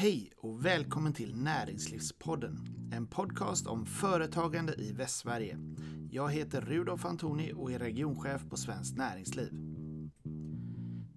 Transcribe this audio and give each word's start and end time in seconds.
Hej 0.00 0.32
och 0.36 0.64
välkommen 0.64 1.12
till 1.12 1.36
Näringslivspodden, 1.36 2.58
en 2.92 3.06
podcast 3.06 3.66
om 3.66 3.86
företagande 3.86 4.74
i 4.74 4.92
Västsverige. 4.92 5.58
Jag 6.10 6.32
heter 6.32 6.60
Rudolf 6.60 7.04
Antoni 7.04 7.52
och 7.56 7.72
är 7.72 7.78
regionchef 7.78 8.42
på 8.50 8.56
Svenskt 8.56 8.96
Näringsliv. 8.96 9.52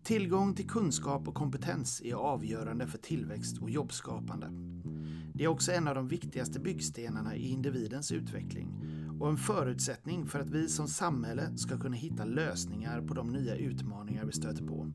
Tillgång 0.03 0.55
till 0.55 0.69
kunskap 0.69 1.27
och 1.27 1.35
kompetens 1.35 2.01
är 2.01 2.13
avgörande 2.13 2.87
för 2.87 2.97
tillväxt 2.97 3.61
och 3.61 3.69
jobbskapande. 3.69 4.47
Det 5.33 5.43
är 5.43 5.47
också 5.47 5.71
en 5.71 5.87
av 5.87 5.95
de 5.95 6.07
viktigaste 6.07 6.59
byggstenarna 6.59 7.35
i 7.35 7.49
individens 7.49 8.11
utveckling 8.11 8.67
och 9.19 9.29
en 9.29 9.37
förutsättning 9.37 10.25
för 10.25 10.39
att 10.39 10.49
vi 10.49 10.67
som 10.67 10.87
samhälle 10.87 11.57
ska 11.57 11.79
kunna 11.79 11.95
hitta 11.95 12.25
lösningar 12.25 13.01
på 13.01 13.13
de 13.13 13.27
nya 13.27 13.55
utmaningar 13.55 14.25
vi 14.25 14.31
stöter 14.31 14.63
på. 14.67 14.91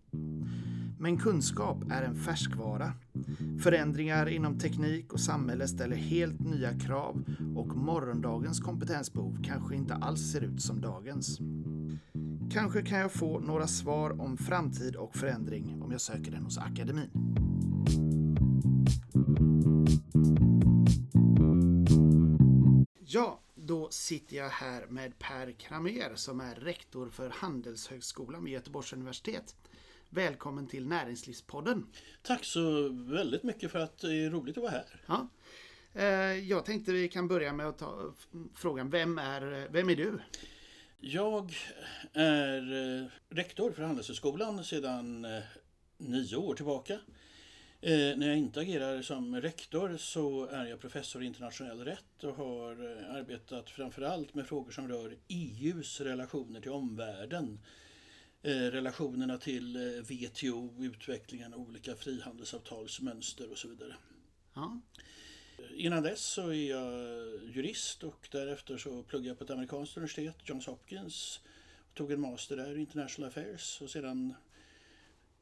Men 0.99 1.19
kunskap 1.19 1.91
är 1.91 2.03
en 2.03 2.17
färskvara. 2.17 2.93
Förändringar 3.63 4.29
inom 4.29 4.59
teknik 4.59 5.13
och 5.13 5.21
samhälle 5.21 5.69
ställer 5.69 5.97
helt 5.97 6.41
nya 6.41 6.79
krav 6.79 7.25
och 7.57 7.77
morgondagens 7.77 8.61
kompetensbehov 8.61 9.39
kanske 9.45 9.75
inte 9.75 9.95
alls 9.95 10.33
ser 10.33 10.41
ut 10.41 10.63
som 10.63 10.81
dagens. 10.81 11.39
Kanske 12.53 12.83
kan 12.83 12.99
jag 12.99 13.13
få 13.13 13.39
några 13.39 13.67
svar 13.67 14.21
om 14.21 14.37
framtid 14.37 14.97
och 14.97 15.17
förändring 15.17 15.83
om 15.83 15.93
jag 15.93 16.01
söker 16.01 16.31
den 16.31 16.45
hos 16.45 16.59
akademin. 16.59 17.11
Ja, 23.09 23.41
då 23.55 23.89
sitter 23.91 24.37
jag 24.37 24.49
här 24.49 24.87
med 24.87 25.19
Per 25.19 25.53
Kramer 25.53 26.13
som 26.15 26.41
är 26.41 26.55
rektor 26.55 27.09
för 27.09 27.31
Handelshögskolan 27.31 28.45
vid 28.45 28.55
Göteborgs 28.55 28.93
universitet. 28.93 29.57
Välkommen 30.11 30.67
till 30.67 30.87
Näringslivspodden. 30.87 31.87
Tack 32.23 32.45
så 32.45 32.89
väldigt 32.89 33.43
mycket 33.43 33.71
för 33.73 33.79
att 33.79 33.99
det 33.99 34.15
är 34.15 34.31
roligt 34.31 34.57
att 34.57 34.63
vara 34.63 34.73
här. 34.73 34.85
Ja. 35.07 35.29
Eh, 35.95 36.49
jag 36.49 36.65
tänkte 36.65 36.93
vi 36.93 37.09
kan 37.09 37.29
börja 37.29 37.53
med 37.53 37.67
att 37.67 37.79
ta 37.79 38.15
frågan, 38.55 38.91
vem 38.91 39.19
är, 39.19 39.69
vem 39.71 39.91
är 39.91 39.97
du? 39.97 40.19
Jag 41.01 41.55
är 42.13 42.73
eh, 43.03 43.07
rektor 43.29 43.73
för 43.73 43.83
Handelshögskolan 43.83 44.65
sedan 44.65 45.25
eh, 45.25 45.43
nio 45.99 46.37
år 46.37 46.55
tillbaka. 46.55 46.99
När 47.81 48.27
jag 48.27 48.37
inte 48.37 48.61
agerar 48.61 49.03
som 49.03 49.41
rektor 49.41 49.97
så 49.97 50.47
är 50.47 50.67
jag 50.67 50.81
professor 50.81 51.23
i 51.23 51.27
internationell 51.27 51.85
rätt 51.85 52.25
och 52.25 52.37
har 52.37 52.73
arbetat 53.11 53.71
framförallt 53.71 54.35
med 54.35 54.47
frågor 54.47 54.71
som 54.71 54.89
rör 54.89 55.17
EUs 55.29 56.01
relationer 56.01 56.61
till 56.61 56.71
omvärlden 56.71 57.59
relationerna 58.53 59.39
till 59.39 59.77
eh, 59.77 60.03
WTO, 60.03 60.85
utvecklingen 60.85 61.55
av 61.55 61.61
olika 61.61 61.97
frihandelsavtalsmönster 61.97 63.51
och 63.51 63.59
så 63.59 63.69
vidare. 63.69 63.97
Ja. 64.55 64.81
Innan 65.75 66.03
dess 66.03 66.21
så 66.21 66.49
är 66.49 66.71
jag 66.71 66.93
jurist 67.45 68.05
och 68.05 68.29
därefter 68.33 68.77
så 68.77 69.03
pluggade 69.03 69.29
jag 69.29 69.39
på 69.39 69.45
ett 69.45 69.51
amerikanskt 69.51 69.97
universitet, 69.97 70.37
Johns 70.45 70.67
Hopkins. 70.67 71.41
Och 71.89 71.95
tog 71.95 72.13
en 72.13 72.21
master 72.21 72.57
där 72.57 72.77
i 72.77 72.81
International 72.81 73.29
Affairs 73.29 73.83
och 73.83 73.91
sedan 73.91 74.35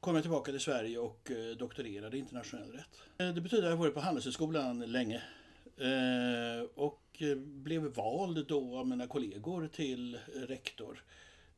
kom 0.00 0.14
jag 0.14 0.24
tillbaka 0.24 0.50
till 0.50 0.60
Sverige 0.60 0.98
och 0.98 1.30
eh, 1.30 1.56
doktorerade 1.56 2.16
i 2.16 2.20
internationell 2.20 2.72
rätt. 2.72 3.34
Det 3.34 3.40
betyder 3.40 3.64
att 3.64 3.70
jag 3.70 3.76
varit 3.76 3.94
på 3.94 4.00
Handelshögskolan 4.00 4.80
länge 4.80 5.22
och 6.74 7.22
blev 7.36 7.82
vald 7.82 8.46
då 8.46 8.78
av 8.78 8.86
mina 8.86 9.06
kollegor 9.06 9.68
till 9.68 10.18
rektor. 10.34 11.04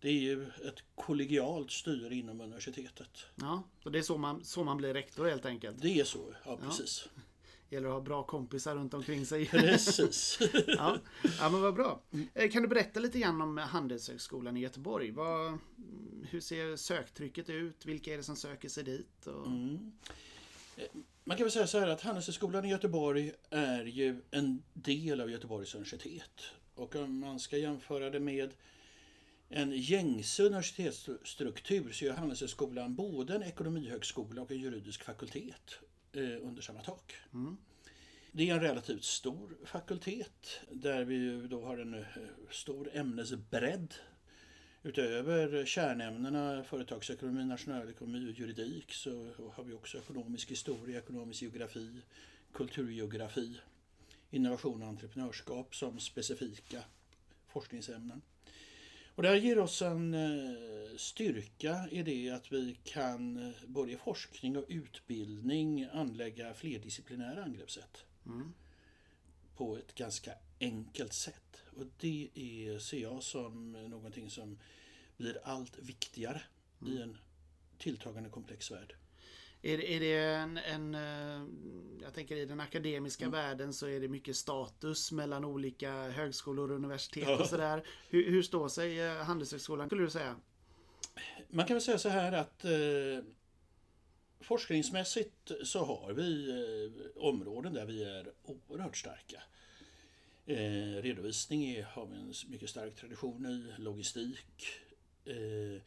Det 0.01 0.09
är 0.09 0.21
ju 0.21 0.43
ett 0.43 0.83
kollegialt 0.95 1.71
styre 1.71 2.15
inom 2.15 2.41
universitetet. 2.41 3.27
Ja, 3.35 3.63
så 3.83 3.91
det 3.91 3.99
är 3.99 4.03
så 4.03 4.19
man, 4.19 4.45
så 4.45 4.65
man 4.65 4.77
blir 4.77 4.95
rektor 4.95 5.27
helt 5.27 5.47
enkelt? 5.47 5.83
Det 5.83 6.01
är 6.01 6.05
så, 6.05 6.35
ja 6.45 6.57
precis. 6.57 7.09
Ja. 7.15 7.23
Gäller 7.69 7.89
att 7.89 7.95
ha 7.95 8.01
bra 8.01 8.23
kompisar 8.23 8.75
runt 8.75 8.95
omkring 8.95 9.27
sig. 9.27 9.47
Precis. 9.51 10.39
ja. 10.67 10.99
ja, 11.39 11.51
men 11.51 11.61
vad 11.61 11.75
bra. 11.75 12.03
Eh, 12.35 12.51
kan 12.51 12.63
du 12.63 12.69
berätta 12.69 13.01
lite 13.01 13.19
grann 13.19 13.41
om 13.41 13.59
Handelshögskolan 13.59 14.57
i 14.57 14.61
Göteborg? 14.61 15.11
Vad, 15.11 15.59
hur 16.31 16.41
ser 16.41 16.77
söktrycket 16.77 17.51
ut? 17.51 17.87
Vilka 17.87 18.13
är 18.13 18.17
det 18.17 18.23
som 18.23 18.37
söker 18.37 18.69
sig 18.69 18.85
dit? 18.85 19.27
Och... 19.27 19.47
Mm. 19.47 19.93
Eh, 20.77 20.85
man 21.25 21.37
kan 21.37 21.45
väl 21.45 21.53
säga 21.53 21.67
så 21.67 21.79
här 21.79 21.89
att 21.89 22.01
Handelshögskolan 22.01 22.65
i 22.65 22.71
Göteborg 22.71 23.33
är 23.51 23.85
ju 23.85 24.23
en 24.31 24.63
del 24.73 25.21
av 25.21 25.31
Göteborgs 25.31 25.75
universitet. 25.75 26.43
Och 26.75 26.97
om 26.97 27.19
man 27.19 27.41
ska 27.41 27.57
jämföra 27.57 28.11
det 28.11 28.21
med 28.21 28.55
en 29.49 29.73
gängse 29.73 30.43
universitetsstruktur 30.43 31.93
så 31.93 32.05
är 32.05 32.13
Handelshögskolan 32.13 32.95
både 32.95 33.35
en 33.35 33.43
ekonomihögskola 33.43 34.43
och 34.43 34.51
en 34.51 34.61
juridisk 34.61 35.03
fakultet 35.03 35.79
eh, 36.13 36.23
under 36.23 36.63
samma 36.63 36.81
tak. 36.81 37.15
Mm. 37.35 37.57
Det 38.33 38.51
är 38.51 38.55
en 38.55 38.61
relativt 38.61 39.05
stor 39.05 39.57
fakultet 39.65 40.61
där 40.71 41.05
vi 41.05 41.47
då 41.47 41.65
har 41.65 41.79
en 41.79 41.95
eh, 41.95 42.05
stor 42.51 42.91
ämnesbredd. 42.93 43.95
Utöver 44.83 45.65
kärnämnena 45.67 46.65
företagsekonomi, 46.65 47.45
nationalekonomi 47.45 48.31
och 48.31 48.39
juridik 48.39 48.93
så 48.93 49.11
har 49.53 49.65
vi 49.65 49.73
också 49.73 49.99
ekonomisk 49.99 50.51
historia, 50.51 50.99
ekonomisk 50.99 51.43
geografi, 51.43 52.01
kulturgeografi, 52.53 53.61
innovation 54.31 54.83
och 54.83 54.89
entreprenörskap 54.89 55.75
som 55.75 55.99
specifika 56.01 56.83
forskningsämnen. 57.49 58.23
Och 59.17 59.23
det 59.23 59.29
här 59.29 59.37
ger 59.37 59.59
oss 59.59 59.83
en 59.83 60.15
eh, 60.15 60.97
styrka 60.97 61.89
i 61.91 62.03
det 62.03 62.31
att 62.31 62.53
vi 62.53 62.79
kan 62.85 63.47
eh, 63.47 63.53
både 63.67 63.93
i 63.93 63.97
forskning 63.97 64.57
och 64.57 64.65
utbildning 64.69 65.89
anlägga 65.93 66.55
flerdisciplinära 66.55 67.45
angreppssätt. 67.45 68.05
Mm. 68.27 68.53
På 69.57 69.77
ett 69.77 69.95
ganska 69.95 70.33
enkelt 70.61 71.13
sätt. 71.13 71.63
Och 71.77 71.85
det 72.01 72.29
är, 72.35 72.79
ser 72.79 73.03
jag 73.03 73.23
som 73.23 73.73
någonting 73.73 74.31
som 74.31 74.59
blir 75.17 75.39
allt 75.45 75.79
viktigare 75.79 76.43
mm. 76.81 76.93
i 76.93 77.03
en 77.03 77.19
tilltagande 77.79 78.31
komplex 78.31 78.71
värld. 78.71 78.95
Är, 79.67 79.85
är 79.85 80.01
det 80.01 80.17
en, 80.17 80.57
en, 80.57 80.95
eh, 80.95 81.47
jag 82.03 82.15
tänker 82.15 82.37
i 82.37 82.45
den 82.45 82.61
akademiska 82.61 83.25
mm. 83.25 83.33
världen 83.33 83.73
så 83.73 83.87
är 83.87 84.01
det 84.01 84.09
mycket 84.09 84.37
status 84.37 85.13
mellan 85.13 85.45
olika 85.45 85.93
högskolor 85.93 86.71
och 86.71 86.77
universitet 86.77 87.41
och 87.41 87.47
sådär. 87.47 87.83
Hur, 88.09 88.31
hur 88.31 88.43
står 88.43 88.69
sig 88.69 89.01
eh, 89.01 89.17
Handelshögskolan 89.17 89.87
skulle 89.87 90.03
du 90.03 90.11
säga? 90.11 90.37
Man 91.49 91.67
kan 91.67 91.75
väl 91.75 91.83
säga 91.83 91.99
så 91.99 92.09
här 92.09 92.33
att 92.33 92.65
eh, 92.65 92.71
forskningsmässigt 94.41 95.51
så 95.65 95.85
har 95.85 96.13
vi 96.13 96.51
eh, 96.51 97.23
områden 97.23 97.75
där 97.75 97.87
vi 97.87 98.05
är 98.05 98.33
oerhört 98.45 98.97
starka. 98.97 99.43
Eh, 100.47 101.03
redovisning 101.03 101.65
är, 101.65 101.83
har 101.83 102.07
vi 102.07 102.17
en 102.17 102.33
mycket 102.49 102.71
stark 102.71 102.95
tradition 102.95 103.47
i, 103.47 103.83
logistik, 103.83 104.67
eh, 105.25 105.83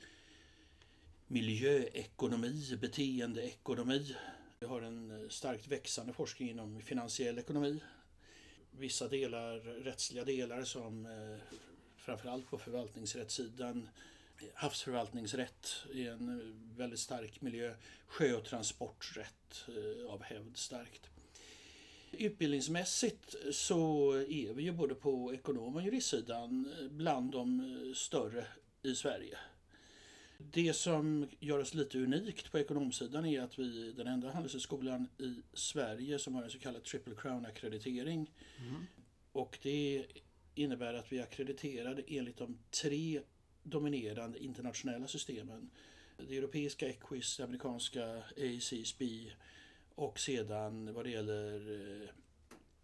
miljöekonomi, 1.30 2.78
beteendeekonomi. 2.82 4.16
Vi 4.60 4.66
har 4.66 4.82
en 4.82 5.12
eh, 5.12 5.30
starkt 5.30 5.68
växande 5.68 6.14
forskning 6.14 6.50
inom 6.50 6.82
finansiell 6.82 7.40
ekonomi. 7.40 7.80
Vissa 8.72 9.08
delar, 9.08 9.60
rättsliga 9.60 10.26
delar 10.26 10.64
som 10.64 11.06
eh, 11.06 11.56
framförallt 11.98 12.50
på 12.50 12.58
förvaltningsrättssidan 12.58 13.90
havsförvaltningsrätt 14.54 15.86
är 15.94 16.12
en 16.12 16.40
eh, 16.40 16.78
väldigt 16.78 17.00
stark 17.00 17.42
miljö. 17.42 17.76
Sjö 18.08 18.34
och 18.34 18.46
transporträtt 18.46 19.66
av 20.10 20.24
hävd 20.24 20.58
starkt. 20.58 21.10
Utbildningsmässigt 22.12 23.36
så 23.52 24.14
är 24.14 24.54
vi 24.54 24.64
ju 24.64 24.72
både 24.72 24.96
på 24.96 25.34
ekonom 25.34 25.76
och 25.76 25.82
juristsidan 25.82 26.74
bland 26.92 27.32
de 27.32 27.94
större 27.96 28.46
i 28.84 28.96
Sverige. 28.96 29.38
Det 30.42 30.74
som 30.74 31.28
gör 31.40 31.60
oss 31.60 31.74
lite 31.74 32.00
unikt 32.00 32.52
på 32.52 32.60
ekonomsidan 32.60 33.26
är 33.26 33.42
att 33.42 33.60
vi 33.60 33.90
är 33.90 33.94
den 33.94 34.08
enda 34.08 34.32
handelshögskolan 34.32 35.08
i 35.18 35.36
Sverige 35.54 36.20
som 36.20 36.36
har 36.36 36.44
en 36.44 36.50
så 36.50 36.60
kallad 36.60 36.84
Triple 36.84 37.16
Crown-akkreditering. 37.16 38.32
Mm. 38.58 38.86
Och 39.32 39.60
det 39.62 40.06
innebär 40.56 40.94
att 40.94 41.12
vi 41.12 41.18
är 41.18 41.24
akkrediterade 41.24 42.04
enligt 42.08 42.38
de 42.38 42.58
tre 42.82 43.22
dominerande 43.64 44.44
internationella 44.44 45.08
systemen. 45.08 45.70
Det 46.18 46.38
europeiska 46.38 46.90
Equis, 46.90 47.38
det 47.38 47.44
amerikanska 47.44 48.24
ACSB 48.38 49.32
och 49.96 50.20
sedan 50.20 50.94
vad 50.94 51.06
det 51.06 51.10
gäller 51.10 51.72
eh, 51.72 52.10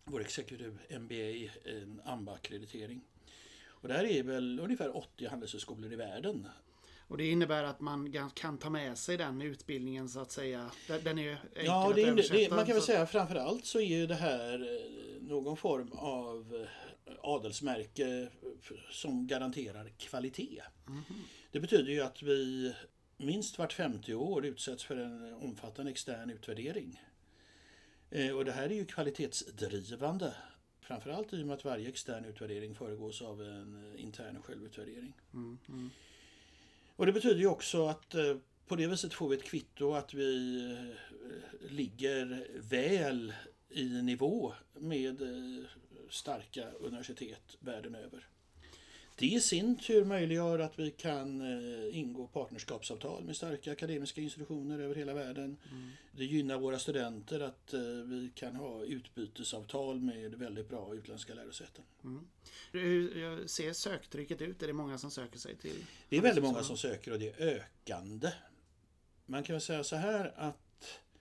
vår 0.03 0.21
Executive 0.21 0.99
MBA, 0.99 1.51
en 1.63 2.01
AMBA-akkreditering. 2.05 3.01
Och 3.65 3.87
det 3.87 3.93
här 3.93 4.05
är 4.05 4.23
väl 4.23 4.59
ungefär 4.59 4.97
80 4.97 5.27
handelshögskolor 5.27 5.93
i 5.93 5.95
världen 5.95 6.47
och 7.07 7.17
det 7.17 7.27
innebär 7.27 7.63
att 7.63 7.79
man 7.79 8.29
kan 8.33 8.57
ta 8.57 8.69
med 8.69 8.97
sig 8.97 9.17
den 9.17 9.41
utbildningen 9.41 10.09
så 10.09 10.19
att 10.19 10.31
säga. 10.31 10.71
Den 10.87 11.19
är 11.19 11.31
enkel 11.31 11.65
ja, 11.65 11.91
det, 11.95 12.09
att 12.09 12.29
det, 12.29 12.49
man 12.49 12.65
kan 12.65 12.75
väl 12.75 12.83
säga 12.83 13.05
framförallt 13.05 13.65
så 13.65 13.79
är 13.79 13.85
ju 13.85 14.07
det 14.07 14.15
här 14.15 14.53
eh, 14.53 15.21
någon 15.21 15.57
form 15.57 15.91
av 15.91 16.67
eh, 17.05 17.13
adelsmärke 17.21 18.29
som 18.91 19.27
garanterar 19.27 19.89
kvalitet. 19.97 20.61
Mm. 20.87 21.03
Det 21.51 21.59
betyder 21.59 21.91
ju 21.91 22.01
att 22.01 22.21
vi 22.21 22.73
minst 23.17 23.57
vart 23.57 23.73
50 23.73 24.13
år 24.13 24.45
utsätts 24.45 24.83
för 24.83 24.97
en 24.97 25.33
omfattande 25.33 25.91
extern 25.91 26.29
utvärdering. 26.29 27.01
Och 28.35 28.45
det 28.45 28.51
här 28.51 28.63
är 28.63 28.73
ju 28.73 28.85
kvalitetsdrivande. 28.85 30.33
Framförallt 30.81 31.33
i 31.33 31.43
och 31.43 31.47
med 31.47 31.53
att 31.53 31.65
varje 31.65 31.89
extern 31.89 32.25
utvärdering 32.25 32.75
föregås 32.75 33.21
av 33.21 33.41
en 33.41 33.93
intern 33.97 34.41
självutvärdering. 34.41 35.13
Mm, 35.33 35.57
mm. 35.69 35.89
Och 36.95 37.05
det 37.05 37.11
betyder 37.11 37.39
ju 37.39 37.47
också 37.47 37.87
att 37.87 38.15
eh, 38.15 38.37
på 38.67 38.75
det 38.75 38.87
viset 38.87 39.13
får 39.13 39.29
vi 39.29 39.35
ett 39.35 39.43
kvitto 39.43 39.93
att 39.93 40.13
vi 40.13 40.59
eh, 40.71 41.71
ligger 41.71 42.47
väl 42.69 43.33
i 43.69 44.01
nivå 44.01 44.53
med 44.73 45.21
eh, 45.21 45.65
starka 46.09 46.71
universitet 46.71 47.57
världen 47.59 47.95
över. 47.95 48.27
Det 49.17 49.25
i 49.25 49.39
sin 49.39 49.77
tur 49.77 50.05
möjliggör 50.05 50.59
att 50.59 50.79
vi 50.79 50.91
kan 50.91 51.41
eh, 51.41 51.97
ingå 51.97 52.27
partnerskapsavtal 52.27 53.23
med 53.23 53.35
starka 53.35 53.71
akademiska 53.71 54.21
institutioner 54.21 54.79
över 54.79 54.95
hela 54.95 55.13
världen. 55.13 55.57
Mm. 55.71 55.91
Det 56.11 56.25
gynnar 56.25 56.57
våra 56.57 56.79
studenter 56.79 57.39
att 57.39 57.73
eh, 57.73 57.79
vi 57.81 58.31
kan 58.35 58.55
ha 58.55 58.83
utbytesavtal 58.83 60.01
med 60.01 60.35
väldigt 60.35 60.69
bra 60.69 60.95
utländska 60.95 61.33
lärosäten. 61.33 61.83
Mm. 62.03 62.27
Hur 62.71 63.47
ser 63.47 63.73
söktrycket 63.73 64.41
ut? 64.41 64.63
Är 64.63 64.67
det 64.67 64.73
många 64.73 64.97
som 64.97 65.11
söker 65.11 65.39
sig 65.39 65.55
till? 65.55 65.85
Det 66.09 66.17
är 66.17 66.21
väldigt 66.21 66.43
många 66.43 66.63
som 66.63 66.77
söker 66.77 67.11
och 67.11 67.19
det 67.19 67.41
är 67.41 67.47
ökande. 67.47 68.31
Man 69.25 69.43
kan 69.43 69.53
väl 69.53 69.61
säga 69.61 69.83
så 69.83 69.95
här 69.95 70.33
att 70.35 70.64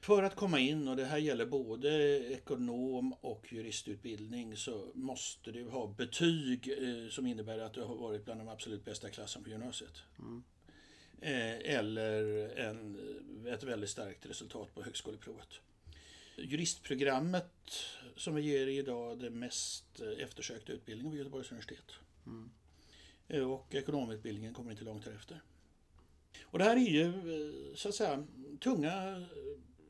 för 0.04 0.22
att 0.22 0.36
komma 0.36 0.58
in, 0.58 0.88
och 0.88 0.96
det 0.96 1.04
här 1.04 1.18
gäller 1.18 1.46
både 1.46 2.18
ekonom 2.32 3.12
och 3.12 3.52
juristutbildning, 3.52 4.56
så 4.56 4.90
måste 4.94 5.52
du 5.52 5.68
ha 5.68 5.86
betyg 5.86 6.68
eh, 6.68 7.08
som 7.10 7.26
innebär 7.26 7.58
att 7.58 7.74
du 7.74 7.82
har 7.82 7.94
varit 7.94 8.24
bland 8.24 8.40
de 8.40 8.48
absolut 8.48 8.84
bästa 8.84 9.10
klassen 9.10 9.44
på 9.44 9.50
gymnasiet. 9.50 10.02
Mm. 10.18 10.42
Eh, 11.20 11.74
eller 11.74 12.48
en, 12.58 12.98
ett 13.46 13.62
väldigt 13.62 13.90
starkt 13.90 14.26
resultat 14.26 14.74
på 14.74 14.82
högskoleprovet. 14.82 15.48
Juristprogrammet 16.36 17.72
som 18.16 18.34
vi 18.34 18.42
ger 18.42 18.66
idag 18.66 19.18
det 19.18 19.30
mest 19.30 20.00
eftersökta 20.18 20.72
utbildningen 20.72 21.12
vid 21.12 21.18
Göteborgs 21.18 21.50
universitet. 21.50 21.92
Mm. 22.26 22.50
Eh, 23.28 23.52
och 23.52 23.74
ekonomutbildningen 23.74 24.54
kommer 24.54 24.70
inte 24.70 24.84
långt 24.84 25.04
därefter. 25.04 25.42
Och 26.42 26.58
det 26.58 26.64
här 26.64 26.76
är 26.76 26.90
ju 26.90 27.06
eh, 27.06 27.74
så 27.74 27.88
att 27.88 27.94
säga 27.94 28.26
tunga 28.60 29.26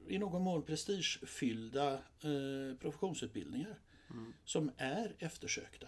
i 0.08 0.18
någon 0.18 0.42
mån 0.42 0.62
prestigefyllda 0.62 1.92
eh, 1.94 2.76
professionsutbildningar 2.80 3.78
mm. 4.10 4.32
som 4.44 4.70
är 4.76 5.16
eftersökta. 5.18 5.86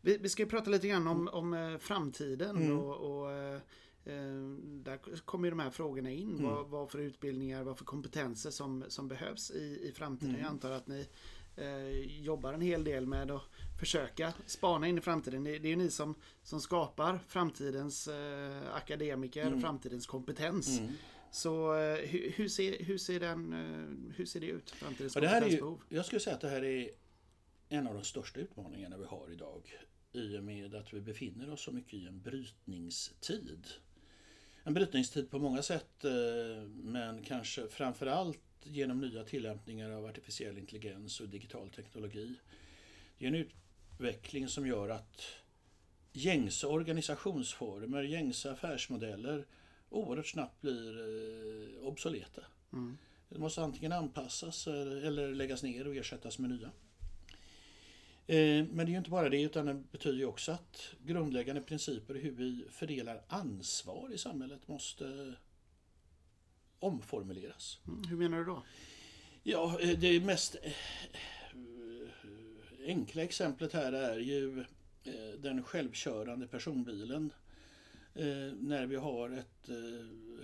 Vi, 0.00 0.18
vi 0.18 0.28
ska 0.28 0.46
prata 0.46 0.70
lite 0.70 0.88
grann 0.88 1.06
om, 1.06 1.28
om 1.28 1.54
eh, 1.54 1.78
framtiden 1.78 2.56
mm. 2.56 2.78
och, 2.78 3.20
och 3.20 3.32
eh, 3.32 3.54
eh, 4.04 4.42
där 4.64 5.16
kommer 5.24 5.50
de 5.50 5.58
här 5.58 5.70
frågorna 5.70 6.10
in. 6.10 6.38
Mm. 6.38 6.44
Vad, 6.44 6.66
vad, 6.66 6.90
för 6.90 6.98
utbildningar, 6.98 7.62
vad 7.62 7.78
för 7.78 7.84
kompetenser 7.84 8.50
som, 8.50 8.84
som 8.88 9.08
behövs 9.08 9.50
i, 9.50 9.88
i 9.88 9.92
framtiden. 9.92 10.30
Jag 10.30 10.40
mm. 10.40 10.52
antar 10.52 10.70
att 10.70 10.86
ni 10.86 11.06
eh, 11.56 12.22
jobbar 12.22 12.52
en 12.52 12.60
hel 12.60 12.84
del 12.84 13.06
med 13.06 13.30
att 13.30 13.42
försöka 13.80 14.32
spana 14.46 14.88
in 14.88 14.98
i 14.98 15.00
framtiden. 15.00 15.44
Det, 15.44 15.58
det 15.58 15.68
är 15.68 15.70
ju 15.70 15.76
ni 15.76 15.90
som, 15.90 16.14
som 16.42 16.60
skapar 16.60 17.20
framtidens 17.28 18.08
eh, 18.08 18.74
akademiker, 18.74 19.46
mm. 19.46 19.60
framtidens 19.60 20.06
kompetens. 20.06 20.78
Mm. 20.78 20.92
Så 21.30 21.74
eh, 21.74 21.96
hur, 21.96 22.32
hur, 22.36 22.48
ser, 22.48 22.84
hur, 22.84 22.98
ser 22.98 23.20
den, 23.20 23.52
eh, 23.52 24.14
hur 24.16 24.26
ser 24.26 24.40
det 24.40 24.46
ut? 24.46 24.70
Framtidens 24.70 25.14
ja, 25.14 25.20
det 25.20 25.28
här 25.28 25.42
är 25.42 25.48
ju, 25.48 25.76
Jag 25.88 26.06
skulle 26.06 26.20
säga 26.20 26.36
att 26.36 26.40
det 26.40 26.48
här 26.48 26.64
är 26.64 26.90
en 27.68 27.86
av 27.86 27.94
de 27.94 28.04
största 28.04 28.40
utmaningarna 28.40 28.96
vi 28.96 29.04
har 29.04 29.32
idag. 29.32 29.78
I 30.12 30.38
och 30.38 30.44
med 30.44 30.74
att 30.74 30.92
vi 30.94 31.00
befinner 31.00 31.50
oss 31.50 31.60
så 31.60 31.72
mycket 31.72 31.94
i 31.94 32.06
en 32.06 32.22
brytningstid. 32.22 33.66
En 34.64 34.74
brytningstid 34.74 35.30
på 35.30 35.38
många 35.38 35.62
sätt 35.62 36.04
eh, 36.04 36.62
men 36.68 37.22
kanske 37.22 37.68
framförallt 37.68 38.40
genom 38.62 39.00
nya 39.00 39.24
tillämpningar 39.24 39.90
av 39.90 40.04
artificiell 40.04 40.58
intelligens 40.58 41.20
och 41.20 41.28
digital 41.28 41.70
teknologi. 41.70 42.34
Det 43.18 43.24
är 43.24 43.28
en 43.28 43.46
utveckling 43.98 44.48
som 44.48 44.66
gör 44.66 44.88
att 44.88 45.22
gängse 46.12 46.66
organisationsformer, 46.66 48.02
gängse 48.02 48.52
affärsmodeller 48.52 49.46
oerhört 49.90 50.26
snabbt 50.26 50.60
blir 50.60 50.98
eh, 50.98 51.86
obsoleta. 51.86 52.42
Mm. 52.72 52.98
Det 53.28 53.38
måste 53.38 53.62
antingen 53.62 53.92
anpassas 53.92 54.66
eller 54.66 55.34
läggas 55.34 55.62
ner 55.62 55.88
och 55.88 55.96
ersättas 55.96 56.38
med 56.38 56.50
nya. 56.50 56.70
Eh, 58.26 58.64
men 58.64 58.76
det 58.76 58.82
är 58.82 58.88
ju 58.92 58.98
inte 58.98 59.10
bara 59.10 59.28
det 59.28 59.42
utan 59.42 59.66
det 59.66 59.74
betyder 59.74 60.18
ju 60.18 60.24
också 60.24 60.52
att 60.52 60.94
grundläggande 61.04 61.62
principer 61.62 62.14
hur 62.14 62.30
vi 62.30 62.64
fördelar 62.70 63.22
ansvar 63.28 64.10
i 64.12 64.18
samhället 64.18 64.68
måste 64.68 65.34
omformuleras. 66.78 67.78
Mm, 67.86 68.08
hur 68.08 68.16
menar 68.16 68.38
du 68.38 68.44
då? 68.44 68.62
Ja, 69.42 69.80
eh, 69.80 69.98
det 69.98 70.20
mest 70.20 70.56
enkla 72.86 73.22
exemplet 73.22 73.72
här 73.72 73.92
är 73.92 74.18
ju 74.18 74.64
den 75.38 75.62
självkörande 75.62 76.46
personbilen 76.46 77.32
eh, 78.18 78.52
när 78.60 78.86
vi 78.86 78.96
har 78.96 79.30
ett 79.30 79.68
eh, 79.68 79.74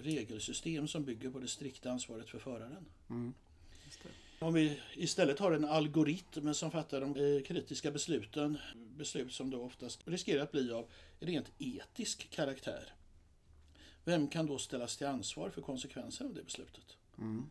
regelsystem 0.03 0.89
som 0.89 1.05
bygger 1.05 1.31
på 1.31 1.39
det 1.39 1.49
strikta 1.49 1.91
ansvaret 1.91 2.29
för 2.29 2.39
föraren. 2.39 2.87
Mm. 3.11 3.35
Om 4.39 4.55
vi 4.55 4.81
istället 4.95 5.39
har 5.39 5.53
en 5.53 5.65
algoritm 5.65 6.55
som 6.55 6.71
fattar 6.71 7.01
de 7.01 7.11
eh, 7.11 7.43
kritiska 7.43 7.91
besluten, 7.91 8.59
beslut 8.97 9.33
som 9.33 9.51
då 9.51 9.63
oftast 9.63 10.09
riskerar 10.09 10.43
att 10.43 10.53
bli 10.53 10.73
av 10.73 10.87
rent 11.21 11.53
etisk 11.59 12.31
karaktär. 12.31 12.93
Vem 14.05 14.29
kan 14.29 14.47
då 14.47 14.59
ställas 14.59 14.97
till 14.97 15.07
ansvar 15.07 15.51
för 15.51 15.63
konsekvenserna 15.63 16.29
av 16.29 16.35
det 16.35 16.43
beslutet? 16.43 16.97
Mm. 17.19 17.47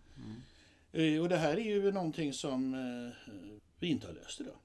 Mm. 0.93 1.21
Och 1.21 1.29
det 1.29 1.37
här 1.37 1.57
är 1.57 1.63
ju 1.63 1.91
någonting 1.91 2.33
som 2.33 2.73
eh, 2.73 3.31
vi 3.79 3.87
inte 3.87 4.07
har 4.07 4.13
löst 4.13 4.41
idag. 4.41 4.55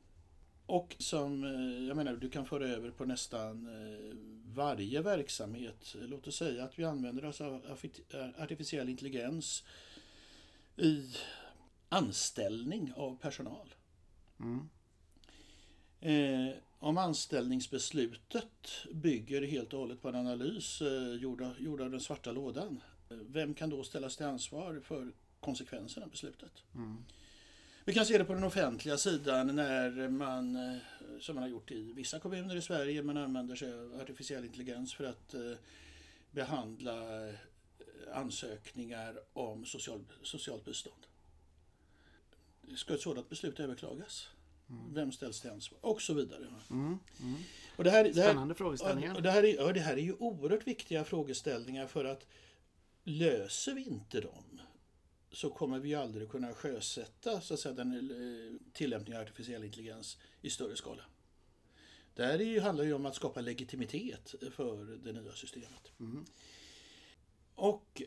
Och 0.68 0.96
som, 0.98 1.44
eh, 1.44 1.86
jag 1.88 1.96
menar, 1.96 2.16
du 2.16 2.30
kan 2.30 2.46
föra 2.46 2.68
över 2.68 2.90
på 2.90 3.04
nästan 3.04 3.66
eh, 3.66 4.16
varje 4.54 5.02
verksamhet. 5.02 5.94
Låt 5.94 6.26
oss 6.26 6.36
säga 6.36 6.64
att 6.64 6.78
vi 6.78 6.84
använder 6.84 7.24
oss 7.24 7.40
av 7.40 7.78
artificiell 8.38 8.88
intelligens 8.88 9.64
i 10.76 11.16
anställning 11.88 12.92
av 12.96 13.16
personal. 13.16 13.74
Mm. 14.40 14.68
Eh, 16.00 16.54
om 16.78 16.98
anställningsbeslutet 16.98 18.86
bygger 18.92 19.42
helt 19.42 19.72
och 19.72 19.80
hållet 19.80 20.02
på 20.02 20.08
en 20.08 20.14
analys 20.14 20.82
eh, 20.82 21.14
gjord, 21.14 21.44
gjord 21.58 21.80
av 21.80 21.90
den 21.90 22.00
svarta 22.00 22.32
lådan, 22.32 22.80
vem 23.08 23.54
kan 23.54 23.70
då 23.70 23.84
ställas 23.84 24.16
till 24.16 24.26
ansvar 24.26 24.80
för 24.84 25.12
konsekvenserna 25.40 26.04
av 26.04 26.10
beslutet? 26.10 26.62
Mm. 26.74 27.04
Vi 27.88 27.94
kan 27.94 28.06
se 28.06 28.18
det 28.18 28.24
på 28.24 28.34
den 28.34 28.44
offentliga 28.44 28.98
sidan 28.98 29.56
när 29.56 30.08
man, 30.08 30.56
eh, 30.56 30.76
som 31.20 31.34
man 31.34 31.42
har 31.42 31.50
gjort 31.50 31.70
i 31.70 31.92
vissa 31.92 32.20
kommuner 32.20 32.56
i 32.56 32.62
Sverige, 32.62 33.02
man 33.02 33.16
använder 33.16 33.56
sig 33.56 33.72
av 33.72 34.00
artificiell 34.00 34.44
intelligens 34.44 34.94
för 34.94 35.04
att 35.04 35.34
eh, 35.34 35.40
behandla 36.30 37.28
eh, 37.28 37.34
ansökningar 38.12 39.20
om 39.32 39.64
social, 39.64 40.04
socialt 40.22 40.64
bistånd. 40.64 41.06
Ska 42.76 42.94
ett 42.94 43.00
sådant 43.00 43.28
beslut 43.28 43.60
överklagas? 43.60 44.28
Mm. 44.70 44.94
Vem 44.94 45.12
ställs 45.12 45.40
till 45.40 45.50
ansvar? 45.50 45.78
Och 45.82 46.02
så 46.02 46.14
vidare. 46.14 46.46
Mm. 46.70 46.98
Mm. 47.20 47.36
Och 47.76 47.84
det 47.84 47.90
här, 47.90 48.04
det 48.04 48.20
här, 48.20 48.28
Spännande 48.28 48.54
frågeställningar. 48.54 49.14
Och 49.14 49.22
det, 49.22 49.30
här 49.30 49.42
är, 49.44 49.54
ja, 49.54 49.72
det 49.72 49.80
här 49.80 49.92
är 49.92 50.02
ju 50.02 50.12
oerhört 50.12 50.66
viktiga 50.66 51.04
frågeställningar 51.04 51.86
för 51.86 52.04
att 52.04 52.26
löser 53.04 53.74
vi 53.74 53.82
inte 53.84 54.20
dem 54.20 54.60
så 55.32 55.50
kommer 55.50 55.78
vi 55.78 55.94
aldrig 55.94 56.28
kunna 56.28 56.54
sjösätta 56.54 57.40
så 57.40 57.54
att 57.54 57.60
säga, 57.60 57.74
den 57.74 57.92
eh, 57.92 58.72
tillämpningen 58.72 59.20
av 59.20 59.26
artificiell 59.26 59.64
intelligens 59.64 60.18
i 60.40 60.50
större 60.50 60.76
skala. 60.76 61.02
Det 62.14 62.24
här 62.24 62.60
handlar 62.60 62.84
ju 62.84 62.92
om 62.92 63.06
att 63.06 63.14
skapa 63.14 63.40
legitimitet 63.40 64.34
för 64.52 64.98
det 65.04 65.12
nya 65.12 65.32
systemet. 65.32 65.92
Mm. 66.00 66.24
Och 67.54 68.02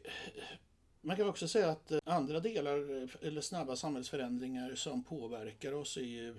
man 1.01 1.17
kan 1.17 1.29
också 1.29 1.47
säga 1.47 1.69
att 1.69 1.91
andra 2.05 2.39
delar, 2.39 2.77
eller 3.25 3.41
snabba 3.41 3.75
samhällsförändringar 3.75 4.75
som 4.75 5.03
påverkar 5.03 5.71
oss 5.71 5.97
är 5.97 6.01
ju 6.01 6.35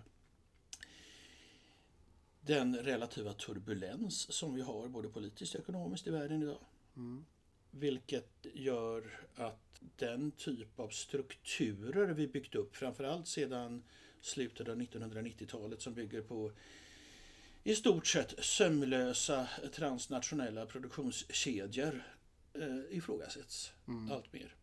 den 2.41 2.77
relativa 2.77 3.33
turbulens 3.33 4.33
som 4.33 4.55
vi 4.55 4.63
har 4.63 4.89
både 4.89 5.09
politiskt 5.09 5.55
och 5.55 5.61
ekonomiskt 5.61 6.07
i 6.07 6.11
världen 6.11 6.43
idag. 6.43 6.65
Mm. 6.97 7.25
Vilket 7.71 8.47
gör 8.55 9.21
att 9.35 9.72
den 9.97 10.31
typ 10.31 10.81
av 10.81 10.89
strukturer 10.89 12.07
vi 12.07 12.29
byggt 12.29 12.55
upp, 12.55 12.77
framförallt 12.77 13.29
sedan 13.29 13.83
slutet 14.21 14.69
av 14.69 14.81
1990-talet 14.81 15.83
som 15.83 15.95
bygger 15.95 16.23
på 16.23 16.53
i 17.65 17.75
stort 17.75 18.07
sett 18.07 18.45
sömlösa 18.45 19.49
transnationella 19.75 20.67
produktionskedjor 20.67 22.03
eh, 22.55 22.97
ifrågasätts 22.97 23.73
mm. 23.89 24.13
allt 24.13 24.33
mer. 24.33 24.55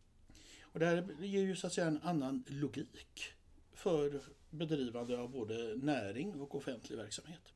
Och 0.62 0.80
det 0.80 0.86
här 0.86 1.08
ger 1.20 1.42
ju 1.42 1.56
så 1.56 1.68
att 1.68 1.74
säga 1.74 1.88
en 1.88 2.02
annan 2.04 2.44
logik 2.48 3.34
för 3.74 4.22
bedrivande 4.50 5.20
av 5.20 5.30
både 5.30 5.76
näring 5.76 6.42
och 6.42 6.56
offentlig 6.56 6.98
verksamhet. 6.98 7.54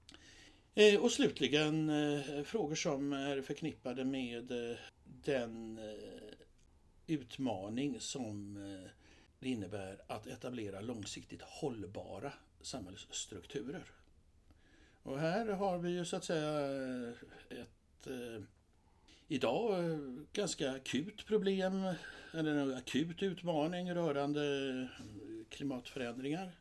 Eh, 0.76 1.02
och 1.02 1.12
slutligen 1.12 1.90
eh, 1.90 2.44
frågor 2.44 2.76
som 2.76 3.14
är 3.14 3.42
förknippade 3.42 4.06
med 4.06 4.52
eh, 4.52 4.78
den 5.04 5.80
utmaning 7.08 8.00
som 8.00 8.58
eh, 8.58 8.90
det 9.40 9.50
innebär 9.50 10.02
att 10.08 10.28
etablera 10.28 10.82
långsiktigt 10.82 11.42
hållbara 11.42 12.34
samhällsstrukturer. 12.62 13.84
Och 15.04 15.20
här 15.20 15.46
har 15.46 15.78
vi 15.78 15.90
ju 15.90 16.06
så 16.06 16.16
att 16.16 16.24
säga 16.24 16.60
eh, 16.60 17.14
ett 17.50 18.08
eh, 18.08 18.44
idag 19.28 19.90
eh, 19.90 19.98
ganska 20.34 20.72
akut 20.72 21.26
problem, 21.26 21.94
eller 22.32 22.56
en 22.56 22.74
akut 22.74 23.24
utmaning 23.24 23.94
rörande 23.94 24.88
klimatförändringar. 25.50 26.52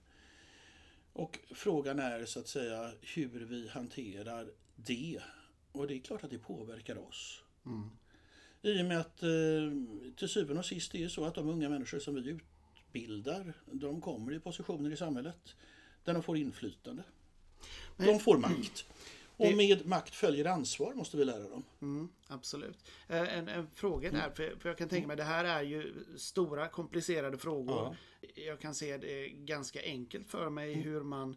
Och 1.13 1.39
frågan 1.51 1.99
är 1.99 2.25
så 2.25 2.41
att 2.41 2.49
säga 2.49 2.93
hur 3.01 3.41
vi 3.45 3.69
hanterar 3.69 4.53
det. 4.77 5.23
Och 5.73 5.87
det 5.87 5.95
är 5.95 6.01
klart 6.01 6.25
att 6.25 6.31
det 6.31 6.39
påverkar 6.39 6.99
oss. 6.99 7.43
Mm. 7.67 7.91
I 8.63 8.83
och 8.83 8.87
med 8.87 9.01
att 9.01 9.23
eh, 9.23 9.29
till 10.17 10.29
syvende 10.29 10.59
och 10.59 10.67
sist 10.67 10.95
är 10.95 10.99
det 10.99 11.09
så 11.11 11.25
att 11.25 11.35
de 11.35 11.49
unga 11.49 11.69
människor 11.69 11.99
som 11.99 12.15
vi 12.15 12.31
utbildar, 12.31 13.53
de 13.73 14.01
kommer 14.01 14.35
i 14.35 14.41
positioner 14.41 14.91
i 14.91 14.97
samhället 14.97 15.55
där 16.05 16.13
de 16.15 16.23
får 16.23 16.37
inflytande. 16.37 17.03
De 17.97 18.19
får 18.21 18.39
makt. 18.39 18.85
Och 19.37 19.53
med 19.57 19.87
makt 19.87 20.15
följer 20.15 20.45
ansvar, 20.45 20.95
måste 20.95 21.17
vi 21.17 21.25
lära 21.25 21.49
dem. 21.49 21.63
Mm, 21.81 22.09
absolut. 22.27 22.79
Eh, 23.09 23.39
En, 23.39 23.49
en 23.49 23.67
fråga 23.75 24.11
där, 24.11 24.31
för, 24.31 24.57
för 24.59 24.69
jag 24.69 24.79
kan 24.79 24.89
tänka 24.89 25.09
mig 25.09 25.17
det 25.17 25.23
här 25.25 25.45
är 25.45 25.63
ju 25.63 25.95
stora 26.17 26.69
komplicerade 26.69 27.39
frågor. 27.39 27.97
Jag 28.35 28.61
kan 28.61 28.75
se 28.75 28.97
det 28.97 29.29
ganska 29.29 29.83
enkelt 29.83 30.29
för 30.29 30.51
mig 30.51 30.75
hur 30.75 31.03
man 31.03 31.37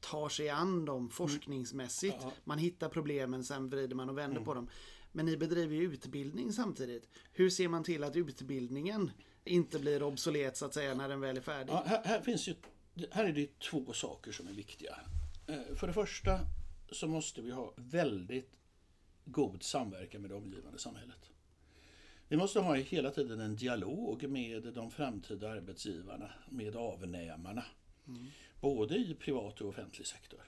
tar 0.00 0.28
sig 0.28 0.48
an 0.48 0.84
dem 0.84 1.10
forskningsmässigt. 1.10 2.16
Ja. 2.20 2.32
Man 2.44 2.58
hittar 2.58 2.88
problemen, 2.88 3.44
sen 3.44 3.68
vrider 3.68 3.94
man 3.96 4.08
och 4.10 4.18
vänder 4.18 4.40
på 4.40 4.54
dem. 4.54 4.68
Men 5.16 5.26
ni 5.26 5.36
bedriver 5.36 5.76
ju 5.76 5.82
utbildning 5.82 6.52
samtidigt. 6.52 7.08
Hur 7.32 7.50
ser 7.50 7.68
man 7.68 7.84
till 7.84 8.04
att 8.04 8.16
utbildningen 8.16 9.10
inte 9.44 9.78
blir 9.78 10.02
obsolet 10.02 10.56
så 10.56 10.66
att 10.66 10.74
säga 10.74 10.94
när 10.94 11.08
den 11.08 11.20
väl 11.20 11.36
är 11.36 11.40
färdig? 11.40 11.72
Ja, 11.72 11.84
här, 11.86 12.04
här, 12.04 12.20
finns 12.20 12.48
ju, 12.48 12.54
här 13.10 13.24
är 13.24 13.32
det 13.32 13.58
två 13.58 13.92
saker 13.92 14.32
som 14.32 14.48
är 14.48 14.52
viktiga. 14.52 14.96
Eh, 15.46 15.74
För 15.74 15.86
det 15.86 15.92
första 15.92 16.40
så 16.90 17.08
måste 17.08 17.42
vi 17.42 17.50
ha 17.50 17.74
väldigt 17.76 18.50
god 19.24 19.62
samverkan 19.62 20.20
med 20.20 20.30
det 20.30 20.34
omgivande 20.34 20.78
samhället. 20.78 21.30
Vi 22.28 22.36
måste 22.36 22.60
ha 22.60 22.74
hela 22.74 23.10
tiden 23.10 23.40
en 23.40 23.56
dialog 23.56 24.28
med 24.28 24.62
de 24.62 24.90
framtida 24.90 25.50
arbetsgivarna, 25.50 26.30
med 26.50 26.76
avnämarna. 26.76 27.64
Både 28.60 28.96
i 28.96 29.14
privat 29.14 29.60
och 29.60 29.68
offentlig 29.68 30.06
sektor. 30.06 30.40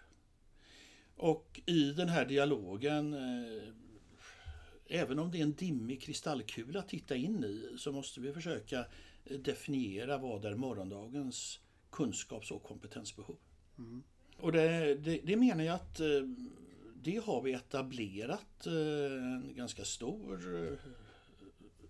Och 1.17 1.61
i 1.67 1.93
den 1.93 2.09
här 2.09 2.25
dialogen, 2.25 3.15
eh, 3.15 3.73
även 4.89 5.19
om 5.19 5.31
det 5.31 5.39
är 5.39 5.43
en 5.43 5.55
dimmig 5.55 6.03
kristallkula 6.03 6.79
att 6.79 6.89
titta 6.89 7.17
in 7.17 7.45
i, 7.45 7.79
så 7.79 7.93
måste 7.93 8.21
vi 8.21 8.33
försöka 8.33 8.87
eh, 9.25 9.39
definiera 9.39 10.19
vad 10.19 10.45
är 10.45 10.55
morgondagens 10.55 11.61
kunskaps 11.91 12.51
och 12.51 12.63
kompetensbehov. 12.63 13.37
Och 14.37 14.53
det, 14.53 14.95
det, 14.95 15.21
det 15.25 15.37
menar 15.37 15.65
jag 15.65 15.75
att 15.75 16.01
eh, 16.01 16.07
det 16.95 17.25
har 17.25 17.43
vi 17.43 17.53
etablerat 17.53 18.67
eh, 18.67 18.73
en 18.73 19.55
ganska 19.55 19.85
stor 19.85 20.79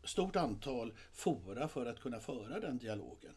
stort 0.05 0.37
antal 0.37 0.93
fora 1.13 1.69
för 1.69 1.87
att 1.87 2.01
kunna 2.01 2.21
föra 2.21 2.61
den 2.61 2.79
dialogen. 2.79 3.33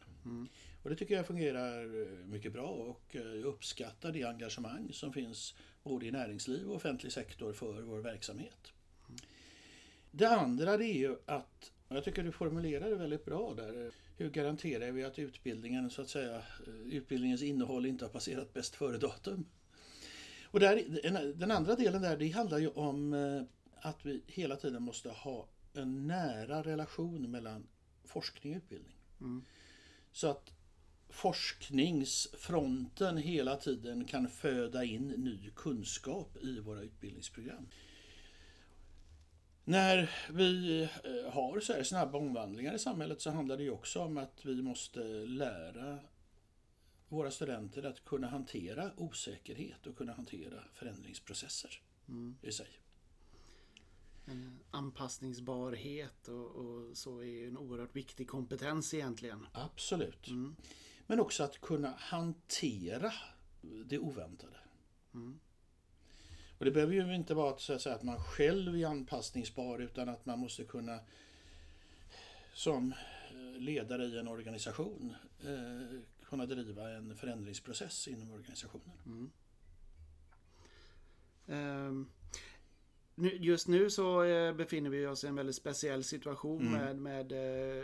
Och 0.82 0.90
det 0.90 0.96
tycker 0.96 1.14
jag 1.14 1.26
fungerar 1.26 1.86
mycket 2.26 2.52
bra 2.52 2.66
och 2.68 3.02
jag 3.12 3.44
uppskattar 3.44 4.12
det 4.12 4.24
engagemang 4.24 4.92
som 4.92 5.12
finns 5.12 5.54
både 5.82 6.06
i 6.06 6.10
näringsliv 6.10 6.70
och 6.70 6.76
offentlig 6.76 7.12
sektor 7.12 7.52
för 7.52 7.82
vår 7.82 7.98
verksamhet. 7.98 8.72
Det 10.14 10.26
andra 10.28 10.76
det 10.76 10.84
är 10.86 10.98
ju 10.98 11.16
att, 11.26 11.72
och 11.88 11.96
jag 11.96 12.04
tycker 12.04 12.22
du 12.22 12.32
formulerar 12.32 12.90
det 12.90 12.96
väldigt 12.96 13.24
bra 13.24 13.54
där, 13.54 13.90
hur 14.16 14.30
garanterar 14.30 14.90
vi 14.90 15.04
att 15.04 15.18
utbildningen, 15.18 15.90
så 15.90 16.02
att 16.02 16.08
säga, 16.08 16.36
eh, 16.36 16.42
utbildningens 16.90 17.42
innehåll 17.42 17.86
inte 17.86 18.04
har 18.04 18.10
passerat 18.10 18.52
bäst 18.54 18.74
före 18.74 18.98
datum? 18.98 19.44
Och 20.44 20.60
där, 20.60 21.00
en- 21.06 21.38
den 21.38 21.50
andra 21.50 21.74
delen 21.74 22.02
där, 22.02 22.16
det 22.16 22.28
handlar 22.30 22.58
ju 22.58 22.68
om 22.68 23.12
eh, 23.12 23.42
att 23.80 24.06
vi 24.06 24.22
hela 24.26 24.56
tiden 24.56 24.82
måste 24.82 25.10
ha 25.10 25.48
en 25.74 26.06
nära 26.06 26.62
relation 26.62 27.30
mellan 27.30 27.66
forskning 28.04 28.52
och 28.52 28.56
utbildning. 28.56 28.96
Så 30.12 30.26
att 30.28 30.52
forskningsfronten 31.08 33.16
hela 33.16 33.56
tiden 33.56 34.04
kan 34.04 34.28
föda 34.28 34.84
in 34.84 35.08
ny 35.08 35.50
kunskap 35.56 36.36
i 36.42 36.58
våra 36.60 36.82
utbildningsprogram. 36.82 37.68
När 39.64 40.10
vi 40.30 40.82
eh, 40.82 41.32
har 41.32 41.60
så 41.60 41.72
här 41.72 41.82
snabba 41.82 42.18
omvandlingar 42.18 42.74
i 42.74 42.78
samhället 42.78 43.20
så 43.20 43.30
handlar 43.30 43.56
det 43.56 43.62
ju 43.62 43.70
också 43.70 44.00
om 44.00 44.18
att 44.18 44.44
vi 44.44 44.62
måste 44.62 45.00
lära 45.26 45.98
våra 47.08 47.30
studenter 47.30 47.82
att 47.82 48.04
kunna 48.04 48.28
hantera 48.28 48.90
osäkerhet 48.96 49.86
och 49.86 49.96
kunna 49.96 50.12
hantera 50.12 50.64
förändringsprocesser 50.72 51.80
i 52.42 52.52
sig. 52.52 52.68
Anpassningsbarhet 54.70 56.28
och, 56.28 56.46
och 56.46 56.96
så 56.96 57.18
är 57.18 57.24
ju 57.24 57.48
en 57.48 57.58
oerhört 57.58 57.96
viktig 57.96 58.28
kompetens 58.28 58.94
egentligen. 58.94 59.46
Absolut. 59.52 60.28
Men 61.06 61.20
också 61.20 61.44
att 61.44 61.60
kunna 61.60 61.94
hantera 61.98 63.12
det 63.86 63.98
oväntade. 63.98 64.56
Och 66.62 66.66
det 66.66 66.72
behöver 66.72 66.94
ju 66.94 67.14
inte 67.14 67.34
vara 67.34 67.58
så 67.58 67.72
att, 67.72 67.80
säga, 67.82 67.94
att 67.94 68.02
man 68.02 68.18
själv 68.18 68.76
är 68.76 68.86
anpassningsbar 68.86 69.78
utan 69.78 70.08
att 70.08 70.26
man 70.26 70.38
måste 70.38 70.64
kunna 70.64 70.98
som 72.54 72.92
eh, 73.30 73.60
ledare 73.60 74.04
i 74.04 74.18
en 74.18 74.28
organisation 74.28 75.14
eh, 75.44 76.00
kunna 76.28 76.46
driva 76.46 76.90
en 76.90 77.16
förändringsprocess 77.16 78.08
inom 78.08 78.30
organisationen. 78.32 79.30
Ehm, 81.46 82.08
nu- 83.14 83.36
Just 83.36 83.68
nu 83.68 83.90
så 83.90 84.22
eh, 84.24 84.54
befinner 84.54 84.90
vi 84.90 85.06
oss 85.06 85.24
i 85.24 85.26
en 85.26 85.34
väldigt 85.34 85.56
speciell 85.56 86.04
situation 86.04 86.72
med, 86.72 86.96
med 86.96 87.32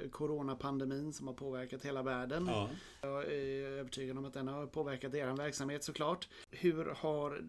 eh, 0.03 0.09
coronapandemin 0.11 1.13
som 1.13 1.27
har 1.27 1.35
påverkat 1.35 1.85
hela 1.85 2.03
världen. 2.03 2.47
Ja. 2.47 2.71
Jag 3.03 3.25
är 3.33 3.67
övertygad 3.67 4.19
om 4.19 4.25
att 4.25 4.35
den 4.35 4.49
har 4.49 4.67
påverkat 4.67 5.15
er 5.15 5.37
verksamhet 5.37 5.85
såklart. 5.85 6.29
Hur 6.51 6.85
har 6.85 7.49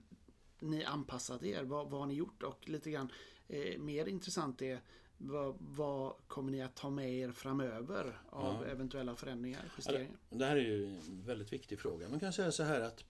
ni 0.60 0.84
anpassat 0.84 1.44
er? 1.44 1.64
Vad, 1.64 1.90
vad 1.90 2.00
har 2.00 2.08
ni 2.08 2.14
gjort? 2.14 2.44
Och 2.44 2.70
lite 2.70 2.92
grann 2.92 3.12
eh, 3.48 3.80
mer 3.80 4.06
intressant 4.06 4.62
är 4.62 4.82
vad, 5.18 5.56
vad 5.60 6.14
kommer 6.28 6.52
ni 6.52 6.62
att 6.62 6.76
ta 6.76 6.90
med 6.90 7.14
er 7.14 7.32
framöver 7.32 8.22
av 8.30 8.68
eventuella 8.68 9.16
förändringar, 9.16 9.72
justeringar? 9.78 10.18
Det 10.30 10.46
här 10.46 10.56
är 10.56 10.62
ju 10.62 10.86
en 10.86 11.24
väldigt 11.26 11.54
viktig 11.54 11.80
fråga. 11.80 12.10
Man 12.10 12.20
kan 12.20 12.34
säga 12.34 12.52
så 12.52 12.64
här 12.64 12.82
att 12.82 13.04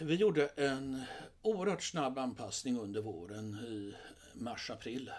vi 0.00 0.14
gjorde 0.14 0.46
en 0.46 1.02
oerhört 1.42 1.82
snabb 1.82 2.18
anpassning 2.18 2.78
under 2.78 3.00
våren 3.00 3.54
i 3.54 3.94
mars-april. 4.34 5.10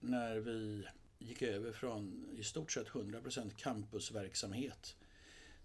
När 0.00 0.36
vi 0.36 0.86
gick 1.18 1.42
över 1.42 1.72
från 1.72 2.28
i 2.36 2.44
stort 2.44 2.72
sett 2.72 2.88
100% 2.88 3.50
campusverksamhet 3.56 4.96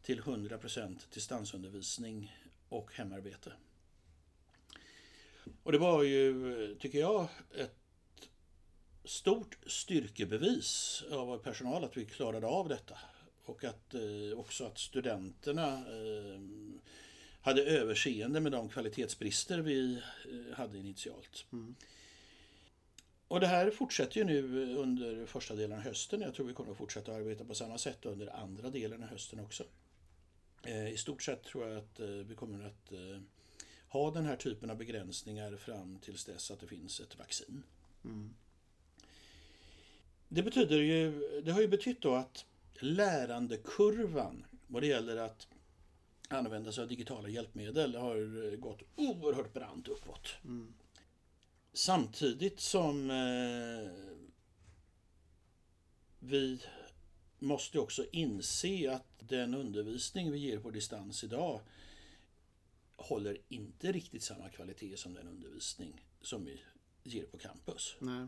till 0.01 0.21
100% 0.21 1.13
distansundervisning 1.13 2.37
och 2.69 2.93
hemarbete. 2.93 3.53
Och 5.63 5.71
det 5.71 5.77
var 5.77 6.03
ju, 6.03 6.75
tycker 6.79 6.99
jag, 6.99 7.27
ett 7.55 7.75
stort 9.03 9.57
styrkebevis 9.67 11.03
av 11.11 11.27
vår 11.27 11.37
personal 11.37 11.83
att 11.83 11.97
vi 11.97 12.05
klarade 12.05 12.47
av 12.47 12.69
detta. 12.69 12.97
Och 13.45 13.63
att 13.63 13.93
eh, 13.93 14.39
också 14.39 14.65
att 14.65 14.77
studenterna 14.77 15.67
eh, 15.67 16.39
hade 17.41 17.63
överseende 17.63 18.39
med 18.39 18.51
de 18.51 18.69
kvalitetsbrister 18.69 19.59
vi 19.59 19.93
eh, 19.93 20.57
hade 20.57 20.77
initialt. 20.77 21.45
Och 23.27 23.39
det 23.39 23.47
här 23.47 23.71
fortsätter 23.71 24.17
ju 24.17 24.23
nu 24.23 24.75
under 24.75 25.25
första 25.25 25.55
delen 25.55 25.77
av 25.77 25.83
hösten. 25.83 26.21
Jag 26.21 26.33
tror 26.33 26.47
vi 26.47 26.53
kommer 26.53 26.71
att 26.71 26.77
fortsätta 26.77 27.13
arbeta 27.13 27.45
på 27.45 27.55
samma 27.55 27.77
sätt 27.77 28.05
under 28.05 28.35
andra 28.35 28.69
delen 28.69 29.03
av 29.03 29.09
hösten 29.09 29.39
också. 29.39 29.63
Eh, 30.63 30.89
I 30.89 30.97
stort 30.97 31.23
sett 31.23 31.43
tror 31.43 31.67
jag 31.67 31.77
att 31.77 31.99
eh, 31.99 32.07
vi 32.07 32.35
kommer 32.35 32.65
att 32.65 32.91
ha 33.87 34.11
den 34.11 34.25
här 34.25 34.35
typen 34.35 34.69
av 34.69 34.77
begränsningar 34.77 35.55
fram 35.55 35.99
tills 35.99 36.25
dess 36.25 36.51
att 36.51 36.59
det 36.59 36.67
finns 36.67 36.99
ett 36.99 37.17
vaccin. 37.17 37.63
Det 40.27 40.43
betyder 40.43 40.77
ju, 40.77 41.11
det 41.41 41.51
har 41.51 41.61
ju 41.61 41.67
betytt 41.67 42.01
då 42.01 42.13
att 42.13 42.45
lärandekurvan 42.79 44.45
vad 44.67 44.83
det 44.83 44.87
gäller 44.87 45.17
att 45.17 45.47
använda 46.29 46.71
sig 46.71 46.81
av 46.81 46.87
digitala 46.87 47.29
hjälpmedel 47.29 47.95
har 47.95 48.55
gått 48.55 48.81
oerhört 48.95 49.53
brant 49.53 49.87
uppåt. 49.87 50.35
Samtidigt 51.73 52.59
som 52.59 53.09
eh, 53.09 53.91
vi 56.19 56.59
måste 57.39 57.79
också 57.79 58.05
inse 58.11 58.91
att 58.91 59.07
den 59.19 59.55
undervisning 59.55 60.31
vi 60.31 60.37
ger 60.37 60.59
på 60.59 60.71
distans 60.71 61.23
idag 61.23 61.61
håller 62.97 63.37
inte 63.49 63.91
riktigt 63.91 64.23
samma 64.23 64.49
kvalitet 64.49 64.97
som 64.97 65.13
den 65.13 65.27
undervisning 65.27 66.05
som 66.21 66.45
vi 66.45 66.61
ger 67.03 67.23
på 67.23 67.37
campus. 67.37 67.95
Nej. 67.99 68.27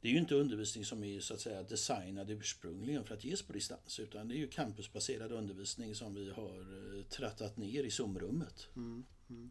det 0.00 0.08
är 0.08 0.12
ju 0.12 0.18
inte 0.18 0.34
undervisning 0.34 0.84
som 0.84 1.04
är 1.04 1.20
så 1.20 1.34
att 1.34 1.40
säga 1.40 1.62
designad 1.62 2.30
ursprungligen 2.30 3.04
för 3.04 3.14
att 3.14 3.24
ges 3.24 3.42
på 3.42 3.52
distans 3.52 4.00
utan 4.00 4.28
det 4.28 4.34
är 4.34 4.38
ju 4.38 4.48
campusbaserad 4.48 5.32
undervisning 5.32 5.94
som 5.94 6.14
vi 6.14 6.30
har 6.30 6.58
eh, 6.98 7.04
trattat 7.04 7.56
ner 7.56 7.84
i 7.84 7.90
SOM-rummet. 7.90 8.68
Mm. 8.76 9.04
Mm. 9.30 9.50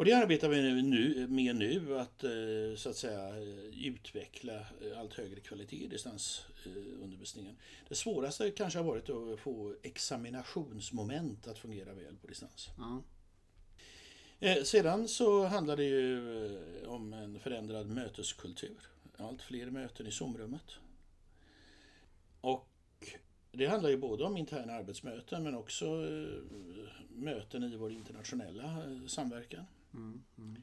Och 0.00 0.06
det 0.06 0.12
arbetar 0.12 0.48
vi 0.48 0.82
nu, 0.82 1.26
med 1.28 1.56
nu, 1.56 1.98
att 1.98 2.24
eh, 2.24 2.30
så 2.76 2.90
att 2.90 2.96
säga 2.96 3.38
utveckla 3.84 4.54
eh, 4.54 5.00
allt 5.00 5.14
högre 5.14 5.40
kvalitet 5.40 5.84
i 5.84 5.86
distansundervisningen. 5.86 7.56
Det 7.88 7.94
svåraste 7.94 8.50
kanske 8.50 8.78
har 8.78 8.86
varit 8.86 9.10
att 9.10 9.40
få 9.40 9.76
examinationsmoment 9.82 11.48
att 11.48 11.58
fungera 11.58 11.94
väl 11.94 12.16
på 12.16 12.26
distans. 12.26 12.68
Mm. 12.78 13.02
Sedan 14.64 15.08
så 15.08 15.44
handlar 15.44 15.76
det 15.76 15.84
ju 15.84 16.86
om 16.86 17.12
en 17.12 17.40
förändrad 17.40 17.86
möteskultur. 17.86 18.78
Allt 19.16 19.42
fler 19.42 19.70
möten 19.70 20.06
i 20.06 20.10
SOM-rummet. 20.10 20.78
Och 22.40 22.68
det 23.52 23.66
handlar 23.66 23.90
ju 23.90 23.96
både 23.96 24.24
om 24.24 24.36
interna 24.36 24.72
arbetsmöten 24.72 25.42
men 25.42 25.54
också 25.54 25.84
möten 27.08 27.64
i 27.64 27.76
vår 27.76 27.92
internationella 27.92 28.82
samverkan. 29.06 29.64
Mm, 29.94 30.22
mm. 30.38 30.62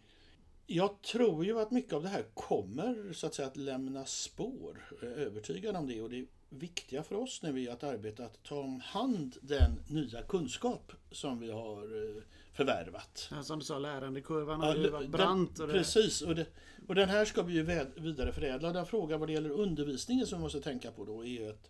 Jag 0.68 1.02
tror 1.02 1.46
ju 1.46 1.60
att 1.60 1.72
mycket 1.72 1.94
av 1.94 2.04
det 2.04 2.10
här 2.10 2.26
kommer 2.34 3.14
så 3.14 3.28
att 3.28 3.34
säga 3.34 3.48
att 3.48 3.58
lämna 3.58 4.06
spår. 4.06 4.90
Jag 5.02 5.12
är 5.12 5.16
övertygad 5.16 5.76
om 5.76 5.88
det 5.88 6.02
och 6.02 6.10
det 6.10 6.26
viktiga 6.50 7.04
för 7.04 7.16
oss 7.16 7.42
nu 7.42 7.64
är 7.64 7.72
att 7.72 7.84
arbeta 7.84 8.26
att 8.26 8.44
ta 8.44 8.60
om 8.60 8.80
hand 8.80 9.38
den 9.42 9.80
nya 9.88 10.22
kunskap 10.22 10.92
som 11.12 11.40
vi 11.40 11.52
har 11.52 11.84
eh, 11.84 12.24
förvärvat. 12.54 13.28
Ja, 13.32 13.44
som 13.44 13.60
du 13.60 13.66
sa, 13.66 13.80
lärandekurvan 13.80 14.62
har 14.62 14.76
ju 14.76 14.90
varit 14.90 15.10
brant. 15.10 15.60
Och 15.60 15.68
det... 15.68 15.74
Precis, 15.74 16.22
och, 16.22 16.36
det, 16.36 16.46
och 16.88 16.96
den 16.96 17.10
här 17.10 17.26
ska 17.26 17.44
vi 17.44 17.54
ju 17.54 17.64
vidareförädla. 17.96 18.74
Den 18.74 18.86
fråga 18.86 19.18
vad 19.18 19.30
det 19.30 19.34
gäller 19.34 19.50
undervisningen 19.50 20.28
som 20.28 20.40
vi 20.40 20.44
måste 20.44 20.62
tänka 20.62 20.92
på 20.92 21.06
då 21.06 21.26
är 21.26 21.50
att 21.50 21.70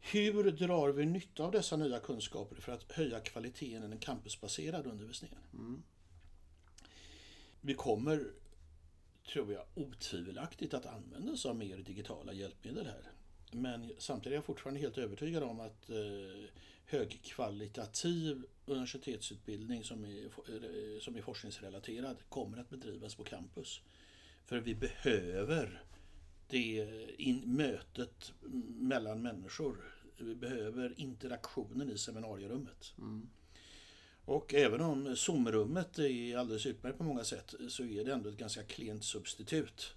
hur 0.00 0.50
drar 0.50 0.88
vi 0.88 1.06
nytta 1.06 1.44
av 1.44 1.52
dessa 1.52 1.76
nya 1.76 2.00
kunskaper 2.00 2.56
för 2.56 2.72
att 2.72 2.92
höja 2.92 3.20
kvaliteten 3.20 3.84
i 3.84 3.88
den 3.88 3.98
campusbaserade 3.98 4.88
undervisningen? 4.88 5.38
Mm. 5.52 5.82
Vi 7.60 7.74
kommer, 7.74 8.24
tror 9.32 9.52
jag, 9.52 9.64
otvivelaktigt 9.74 10.74
att 10.74 10.86
använda 10.86 11.32
oss 11.32 11.46
av 11.46 11.56
mer 11.56 11.76
digitala 11.76 12.32
hjälpmedel 12.32 12.86
här. 12.86 13.12
Men 13.50 13.92
samtidigt 13.98 14.32
är 14.32 14.36
jag 14.36 14.44
fortfarande 14.44 14.80
helt 14.80 14.98
övertygad 14.98 15.42
om 15.42 15.60
att 15.60 15.90
eh, 15.90 16.50
högkvalitativ 16.86 18.42
universitetsutbildning 18.66 19.84
som 19.84 20.04
är, 20.04 20.24
eh, 20.24 21.00
som 21.00 21.16
är 21.16 21.22
forskningsrelaterad 21.22 22.16
kommer 22.28 22.58
att 22.58 22.70
bedrivas 22.70 23.14
på 23.14 23.24
campus. 23.24 23.80
För 24.44 24.60
vi 24.60 24.74
behöver 24.74 25.82
det 26.48 26.88
in, 27.18 27.42
mötet 27.56 28.32
mellan 28.80 29.22
människor. 29.22 29.94
Vi 30.18 30.34
behöver 30.34 30.94
interaktionen 30.96 31.90
i 31.90 31.98
seminarierummet. 31.98 32.92
Mm. 32.98 33.28
Och 34.24 34.54
även 34.54 34.80
om 34.80 35.16
Zoom-rummet 35.16 35.98
är 35.98 36.36
alldeles 36.36 36.66
utmärkt 36.66 36.98
på 36.98 37.04
många 37.04 37.24
sätt 37.24 37.54
så 37.68 37.84
är 37.84 38.04
det 38.04 38.12
ändå 38.12 38.28
ett 38.28 38.36
ganska 38.36 38.62
klent 38.62 39.04
substitut. 39.04 39.94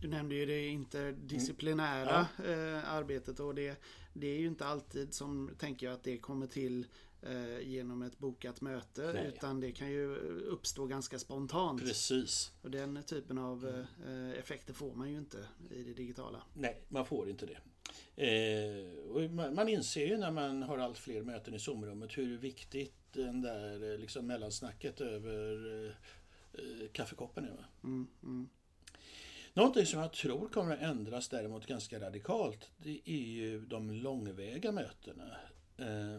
Du 0.00 0.08
nämnde 0.08 0.34
ju 0.34 0.46
det 0.46 0.66
interdisciplinära 0.66 2.26
mm. 2.38 2.60
ja. 2.60 2.82
arbetet 2.82 3.40
och 3.40 3.54
det, 3.54 3.82
det 4.12 4.26
är 4.26 4.38
ju 4.38 4.46
inte 4.46 4.66
alltid 4.66 5.14
som, 5.14 5.50
tänker 5.58 5.86
jag, 5.86 5.94
att 5.94 6.04
det 6.04 6.18
kommer 6.18 6.46
till 6.46 6.86
eh, 7.22 7.68
genom 7.68 8.02
ett 8.02 8.18
bokat 8.18 8.60
möte 8.60 9.12
Nej. 9.14 9.32
utan 9.36 9.60
det 9.60 9.72
kan 9.72 9.90
ju 9.90 10.16
uppstå 10.46 10.86
ganska 10.86 11.18
spontant. 11.18 11.80
Precis. 11.80 12.52
Och 12.62 12.70
den 12.70 13.02
typen 13.02 13.38
av 13.38 13.68
mm. 13.68 14.30
eh, 14.30 14.38
effekter 14.38 14.74
får 14.74 14.94
man 14.94 15.10
ju 15.10 15.18
inte 15.18 15.48
i 15.70 15.82
det 15.82 15.94
digitala. 15.94 16.42
Nej, 16.54 16.82
man 16.88 17.06
får 17.06 17.28
inte 17.28 17.46
det. 17.46 17.58
Eh, 18.16 19.30
man 19.30 19.68
inser 19.68 20.06
ju 20.06 20.16
när 20.16 20.30
man 20.30 20.62
har 20.62 20.78
allt 20.78 20.98
fler 20.98 21.22
möten 21.22 21.54
i 21.54 21.58
Zoom-rummet 21.58 22.18
hur 22.18 22.38
viktigt 22.38 22.94
den 23.12 23.42
där 23.42 23.92
eh, 23.92 23.98
liksom 23.98 24.26
mellansnacket 24.26 25.00
över 25.00 25.72
eh, 25.86 25.92
eh, 26.52 26.88
kaffekoppen 26.92 27.44
är. 27.44 27.66
Mm, 27.84 28.06
mm. 28.22 28.48
Någonting 29.54 29.86
som 29.86 30.00
jag 30.00 30.12
tror 30.12 30.48
kommer 30.48 30.72
att 30.72 30.82
ändras 30.82 31.28
däremot 31.28 31.66
ganska 31.66 32.00
radikalt 32.00 32.70
det 32.76 33.00
är 33.04 33.26
ju 33.26 33.60
de 33.60 33.90
långväga 33.90 34.72
mötena. 34.72 35.36
Eh, 35.76 36.18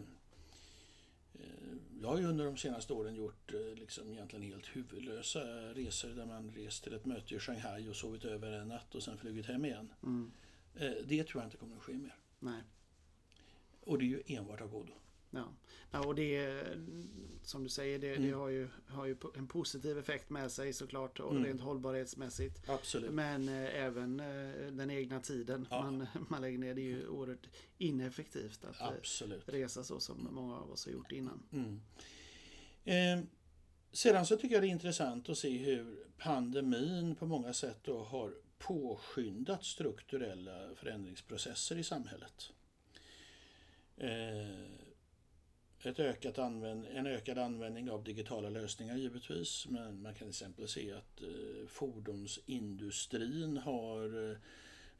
jag 2.00 2.08
har 2.08 2.18
ju 2.18 2.26
under 2.26 2.44
de 2.44 2.56
senaste 2.56 2.92
åren 2.92 3.14
gjort 3.14 3.52
liksom 3.74 4.12
egentligen 4.12 4.42
helt 4.42 4.76
huvudlösa 4.76 5.40
resor 5.74 6.08
där 6.08 6.26
man 6.26 6.50
rest 6.50 6.84
till 6.84 6.94
ett 6.94 7.04
möte 7.04 7.34
i 7.34 7.38
Shanghai 7.38 7.88
och 7.88 7.96
sovit 7.96 8.24
över 8.24 8.52
en 8.52 8.68
natt 8.68 8.94
och 8.94 9.02
sen 9.02 9.18
flugit 9.18 9.46
hem 9.46 9.64
igen. 9.64 9.92
Mm. 10.02 10.32
Det 11.04 11.24
tror 11.24 11.42
jag 11.42 11.46
inte 11.46 11.56
kommer 11.56 11.76
att 11.76 11.82
ske 11.82 11.92
mer. 11.92 12.16
Nej. 12.38 12.62
Och 13.80 13.98
det 13.98 14.04
är 14.04 14.06
ju 14.06 14.22
enbart 14.26 14.60
av 14.60 14.68
godo. 14.68 14.92
Ja. 15.36 15.52
ja, 15.90 16.06
och 16.06 16.14
det 16.14 16.64
som 17.46 17.62
du 17.62 17.68
säger, 17.68 17.98
det, 17.98 18.14
mm. 18.14 18.28
det, 18.28 18.36
har, 18.36 18.48
ju, 18.48 18.68
har 18.86 19.06
ju 19.06 19.16
en 19.36 19.46
positiv 19.46 19.98
effekt 19.98 20.30
med 20.30 20.52
sig 20.52 20.72
såklart 20.72 21.20
och 21.20 21.30
mm. 21.30 21.44
rent 21.44 21.60
hållbarhetsmässigt. 21.60 22.68
Absolut. 22.68 23.10
Men 23.10 23.48
eh, 23.48 23.84
även 23.84 24.20
eh, 24.20 24.72
den 24.72 24.90
egna 24.90 25.20
tiden 25.20 25.66
ja. 25.70 25.82
man, 25.82 26.06
man 26.28 26.40
lägger 26.40 26.58
ner. 26.58 26.74
Det 26.74 26.80
är 26.80 26.84
ju 26.84 27.08
oerhört 27.08 27.46
ineffektivt 27.78 28.64
att 28.64 28.80
eh, 28.80 28.86
Absolut. 28.86 29.48
resa 29.48 29.84
så 29.84 30.00
som 30.00 30.28
många 30.30 30.56
av 30.56 30.70
oss 30.70 30.86
har 30.86 30.92
gjort 30.92 31.12
innan. 31.12 31.42
Mm. 31.52 31.80
Eh, 32.84 33.24
sedan 33.92 34.26
så 34.26 34.36
tycker 34.36 34.54
jag 34.54 34.62
det 34.62 34.68
är 34.68 34.70
intressant 34.70 35.28
att 35.28 35.38
se 35.38 35.58
hur 35.58 36.06
pandemin 36.18 37.14
på 37.14 37.26
många 37.26 37.52
sätt 37.52 37.78
då 37.82 38.04
har 38.04 38.34
påskyndat 38.58 39.64
strukturella 39.64 40.74
förändringsprocesser 40.74 41.78
i 41.78 41.84
samhället. 41.84 42.52
Eh, 43.96 44.85
ett 45.86 45.98
ökat 46.00 46.38
använd, 46.38 46.86
en 46.86 47.06
ökad 47.06 47.38
användning 47.38 47.90
av 47.90 48.04
digitala 48.04 48.48
lösningar 48.48 48.96
givetvis. 48.96 49.66
Men 49.68 50.02
man 50.02 50.14
kan 50.14 50.18
till 50.18 50.28
exempel 50.28 50.68
se 50.68 50.92
att 50.92 51.22
eh, 51.22 51.66
fordonsindustrin 51.68 53.56
har 53.56 54.30
eh, 54.30 54.36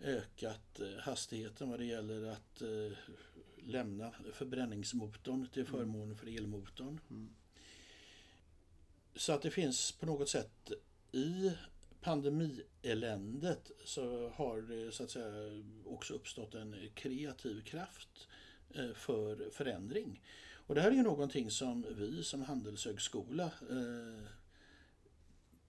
ökat 0.01 0.81
eh, 0.81 0.99
hastigheten 1.01 1.71
vad 1.71 1.79
det 1.79 1.85
gäller 1.85 2.27
att 2.27 2.63
lämna 3.57 4.13
förbränningsmotorn 4.33 5.49
till 5.53 5.67
mm. 5.67 5.73
förmån 5.73 6.17
för 6.17 6.27
elmotorn. 6.27 7.01
Mm. 7.11 7.29
Så 9.15 9.33
att 9.33 9.43
det 9.43 9.51
finns 9.51 9.93
på 9.93 10.07
något 10.07 10.29
sätt 10.29 10.73
i 11.13 11.53
pandemieländet 12.01 13.71
så 13.85 14.29
har 14.29 14.63
det 14.63 14.93
så 14.93 15.03
att 15.05 15.11
säga 15.11 15.63
också 15.85 16.15
uppstått 16.15 16.55
en 16.55 16.91
kreativ 16.95 17.63
kraft 17.65 18.29
för 18.95 19.51
förändring. 19.51 20.21
Och 20.67 20.75
det 20.75 20.81
här 20.81 20.91
är 20.91 20.95
ju 20.95 21.03
någonting 21.03 21.51
som 21.51 21.87
vi 21.97 22.25
som 22.25 22.43
handelshögskola 22.43 23.45
eh, 23.45 24.29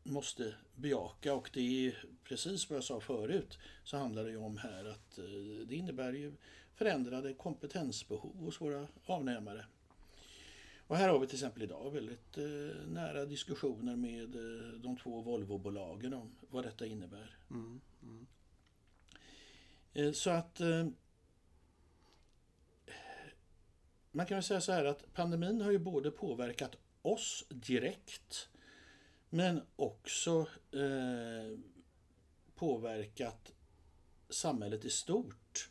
måste 0.04 0.56
bejaka 0.76 1.34
och 1.34 1.50
det 1.54 1.88
är 1.88 2.06
precis 2.24 2.70
vad 2.70 2.78
jag 2.78 2.84
sa 2.84 3.00
förut 3.00 3.58
så 3.84 3.98
handlar 3.98 4.24
det 4.24 4.30
ju 4.30 4.38
om 4.38 4.58
här 4.58 4.86
att 4.86 5.18
eh, 5.18 5.68
det 5.68 5.76
innebär 5.76 6.14
ju 6.14 6.34
förändrade 6.76 7.34
kompetensbehov 7.34 8.36
hos 8.36 8.62
våra 8.62 8.88
avnämare. 9.06 9.66
Och 10.88 10.98
här 10.98 11.10
har 11.10 11.20
vi 11.20 11.28
till 11.28 11.36
exempel 11.36 11.64
idag 11.64 11.92
väldigt 11.92 12.38
eh, 12.38 12.88
nära 12.88 13.26
diskussioner 13.26 13.96
med 13.96 14.36
eh, 14.36 14.80
de 14.80 14.98
två 14.98 15.22
Volvo-bolagen 15.22 16.14
om 16.14 16.36
vad 16.50 16.64
detta 16.64 16.86
innebär. 16.86 17.38
Mm, 17.50 17.82
mm. 18.04 18.28
Eh, 19.94 20.12
så 20.12 20.30
att 20.30 20.60
eh, 20.60 20.88
man 24.18 24.26
kan 24.26 24.36
väl 24.36 24.44
säga 24.44 24.62
så 24.62 24.72
här 24.72 24.86
att 24.86 25.14
pandemin 25.14 25.62
har 25.62 25.72
ju 25.72 25.78
både 25.78 26.12
påverkat 26.12 26.76
oss 27.02 27.46
direkt 27.50 28.50
men 29.30 29.62
också 29.76 30.48
eh, 30.72 31.60
påverkat 32.56 33.52
samhället 34.30 34.86
i 34.86 34.90
stort 34.90 35.70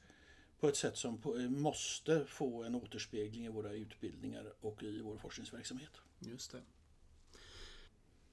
på 0.61 0.69
ett 0.69 0.77
sätt 0.77 0.97
som 0.97 1.19
på, 1.19 1.39
eh, 1.39 1.49
måste 1.49 2.25
få 2.25 2.65
en 2.65 2.75
återspegling 2.75 3.45
i 3.47 3.49
våra 3.49 3.73
utbildningar 3.73 4.53
och 4.61 4.83
i 4.83 5.01
vår 5.01 5.17
forskningsverksamhet. 5.17 5.93
Just 6.19 6.53
det. 6.53 6.63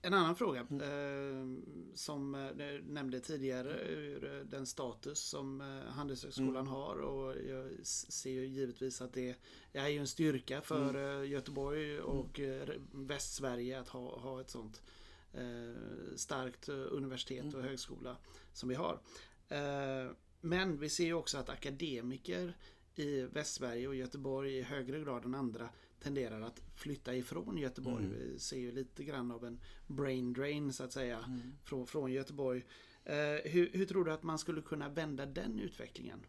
En 0.06 0.14
annan 0.14 0.36
fråga 0.36 0.68
mm. 0.70 0.82
eh, 0.82 1.64
som 1.96 2.36
eh, 2.36 2.66
nämnde 2.84 3.20
tidigare, 3.20 3.80
eh, 3.80 4.46
den 4.46 4.66
status 4.66 5.20
som 5.20 5.62
eh, 5.62 5.92
Handelshögskolan 5.92 6.56
mm. 6.56 6.68
har 6.68 6.96
och 6.96 7.36
jag 7.50 7.86
ser 7.86 8.32
ju 8.32 8.46
givetvis 8.46 9.02
att 9.02 9.14
det 9.14 9.36
är 9.74 9.88
ju 9.88 10.00
en 10.00 10.08
styrka 10.08 10.62
för 10.62 10.90
mm. 10.90 11.22
Eh, 11.22 11.30
Göteborg 11.30 12.00
och 12.00 12.40
mm. 12.40 12.88
Västsverige 12.92 13.80
att 13.80 13.88
ha, 13.88 14.20
ha 14.20 14.42
ett 14.42 14.50
sånt 14.50 14.82
starkt 16.16 16.70
universitet 16.70 17.46
och 17.46 17.54
mm. 17.54 17.66
högskola 17.66 18.18
som 18.54 18.70
vi 18.70 18.76
har. 18.76 19.00
men 20.42 20.78
vi 20.78 20.90
ser 20.90 21.06
ju 21.06 21.14
också 21.14 21.38
att 21.38 21.50
akademiker 21.50 22.58
i 22.96 23.22
Västsverige 23.22 23.88
och 23.88 23.96
Göteborg 23.96 24.58
i 24.58 24.62
högre 24.62 25.00
grad 25.00 25.26
än 25.26 25.36
andra 25.36 25.70
tenderar 26.00 26.42
att 26.42 26.62
flytta 26.76 27.16
ifrån 27.16 27.58
Göteborg. 27.58 28.06
Mm. 28.06 28.18
Vi 28.20 28.40
ser 28.40 28.58
ju 28.58 28.72
lite 28.72 29.04
grann 29.04 29.32
av 29.32 29.46
en 29.46 29.60
brain 29.88 30.34
drain 30.34 30.74
så 30.74 30.84
att 30.84 30.94
säga 30.94 31.18
mm. 31.18 31.42
från, 31.64 31.88
från 31.88 32.12
Göteborg. 32.12 32.64
Hur, 33.44 33.70
hur 33.74 33.86
tror 33.86 34.06
du 34.06 34.12
att 34.12 34.24
man 34.24 34.40
skulle 34.40 34.62
kunna 34.62 34.90
vända 34.90 35.26
den 35.26 35.60
utvecklingen? 35.60 36.26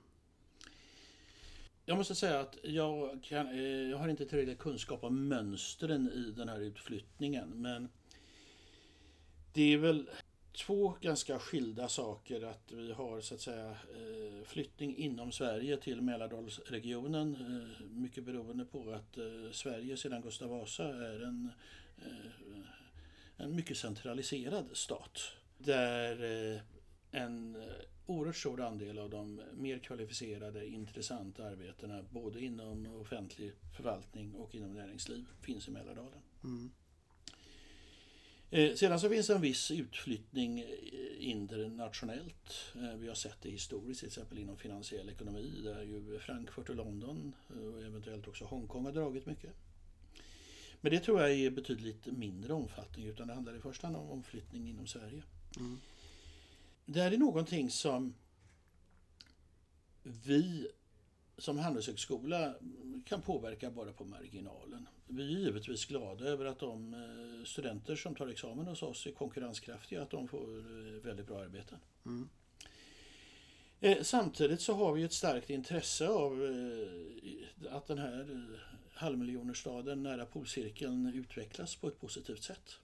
Jag 1.87 1.97
måste 1.97 2.15
säga 2.15 2.41
att 2.41 2.59
jag, 2.63 3.23
kan, 3.23 3.59
jag 3.91 3.99
har 3.99 4.09
inte 4.09 4.27
tillräcklig 4.27 4.59
kunskap 4.59 5.05
om 5.05 5.29
mönstren 5.29 6.09
i 6.09 6.33
den 6.37 6.49
här 6.49 6.61
utflyttningen. 6.61 7.63
Men 7.63 7.89
det 9.53 9.75
är 9.75 9.79
väl 9.79 10.11
två 10.55 10.97
ganska 11.01 11.39
skilda 11.39 11.89
saker 11.89 12.45
att 12.45 12.73
vi 12.73 12.93
har 12.93 13.21
så 13.21 13.35
att 13.35 13.41
säga 13.41 13.71
eh, 13.71 14.45
flyttning 14.45 14.97
inom 14.97 15.33
Sverige 15.33 15.77
till 15.77 16.01
Mälardalsregionen. 16.01 17.35
Eh, 17.35 17.87
mycket 17.87 18.25
beroende 18.25 18.65
på 18.65 18.93
att 18.93 19.19
eh, 19.19 19.51
Sverige 19.53 19.97
sedan 19.97 20.23
Gustav 20.23 20.49
Vasa 20.49 20.85
är 20.85 21.25
en, 21.25 21.51
en 23.37 23.57
mycket 23.57 23.77
centraliserad 23.77 24.67
stat. 24.73 25.21
Där 25.59 26.63
en 27.11 27.57
oerhört 28.07 28.37
stor 28.37 28.61
andel 28.61 28.99
av 28.99 29.11
de 29.11 29.41
mer 29.55 29.79
kvalificerade, 29.79 30.67
intressanta 30.67 31.45
arbetena 31.45 32.05
både 32.11 32.41
inom 32.41 32.87
offentlig 33.01 33.53
förvaltning 33.77 34.35
och 34.35 34.55
inom 34.55 34.75
näringsliv 34.75 35.27
finns 35.41 35.69
i 35.69 35.71
Mälardalen. 35.71 36.21
Mm. 36.45 36.71
Eh, 38.55 38.75
sedan 38.75 39.01
så 39.01 39.09
finns 39.09 39.31
en 39.31 39.41
viss 39.41 39.71
utflyttning 39.71 40.61
eh, 40.61 40.67
internationellt. 41.19 42.73
Eh, 42.75 42.95
vi 42.97 43.09
har 43.09 43.15
sett 43.15 43.43
det 43.43 43.51
historiskt, 43.51 44.01
till 44.01 44.07
exempel 44.07 44.39
inom 44.39 44.57
finansiell 44.57 45.09
ekonomi 45.09 45.61
där 45.65 45.83
ju 45.83 46.19
Frankfurt 46.19 46.69
och 46.69 46.77
London 46.77 47.35
och 47.49 47.83
eventuellt 47.83 48.29
också 48.29 48.45
Hongkong 48.45 48.85
har 48.85 48.93
dragit 48.93 49.27
mycket. 49.27 49.51
Men 50.81 50.93
det 50.93 51.01
tror 51.01 51.21
jag 51.21 51.33
är 51.33 51.51
betydligt 51.51 52.07
mindre 52.07 52.53
omfattning 52.53 53.07
utan 53.07 53.27
det 53.27 53.35
handlar 53.35 53.57
i 53.57 53.61
första 53.61 53.87
hand 53.87 53.97
om 53.97 54.11
omflyttning 54.11 54.69
inom 54.69 54.87
Sverige. 54.87 55.23
Mm. 55.57 55.81
Det 56.87 57.01
här 57.01 57.13
är 57.13 57.19
någonting 57.19 57.71
som 57.71 58.15
vi 60.03 60.69
som 61.39 61.59
handelshögskola 61.59 62.55
kan 63.05 63.23
påverka 63.23 63.71
bara 63.71 63.93
på 63.93 64.05
marginalen. 64.05 64.89
Vi 65.07 65.35
är 65.35 65.39
givetvis 65.39 65.85
glada 65.87 66.25
över 66.25 66.45
att 66.45 66.59
de 66.59 66.95
eh, 66.95 67.45
studenter 67.45 67.97
som 67.97 68.15
tar 68.15 68.29
examen 68.29 68.67
hos 68.67 68.83
oss 68.83 69.07
är 69.07 69.13
konkurrenskraftiga, 69.13 70.03
att 70.03 70.11
de 70.11 70.29
får 70.29 70.59
eh, 70.59 71.03
väldigt 71.03 71.27
bra 71.27 71.41
arbeten. 71.41 71.79
Mm. 72.07 72.29
Eh, 73.81 74.03
samtidigt 74.03 74.61
så 74.61 74.75
har 74.75 74.93
vi 74.93 75.03
ett 75.03 75.13
starkt 75.13 75.51
intresse 75.51 76.09
av 76.09 76.33
att 77.71 77.87
den 77.87 77.99
här 77.99 78.47
halvmiljonerstaden 78.95 80.03
nära 80.03 80.27
polcirkeln 80.27 81.13
utvecklas 81.15 81.77
på 81.77 81.89
ett 81.89 82.01
positivt 82.01 82.43
sätt. 82.43 82.79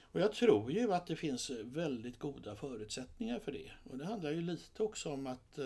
Och 0.00 0.20
jag 0.20 0.32
tror 0.32 0.72
ju 0.72 0.92
att 0.92 1.06
det 1.06 1.16
finns 1.16 1.50
väldigt 1.50 2.18
goda 2.18 2.56
förutsättningar 2.56 3.38
för 3.38 3.52
det. 3.52 3.70
Och 3.90 3.98
det 3.98 4.04
handlar 4.04 4.30
ju 4.30 4.40
lite 4.40 4.82
också 4.82 5.10
om 5.10 5.26
att 5.26 5.58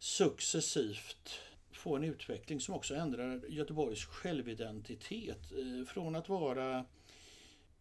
successivt 0.00 1.40
få 1.72 1.96
en 1.96 2.04
utveckling 2.04 2.60
som 2.60 2.74
också 2.74 2.94
ändrar 2.94 3.44
Göteborgs 3.48 4.04
självidentitet. 4.04 5.52
Eh, 5.52 5.86
från 5.86 6.16
att 6.16 6.28
vara 6.28 6.84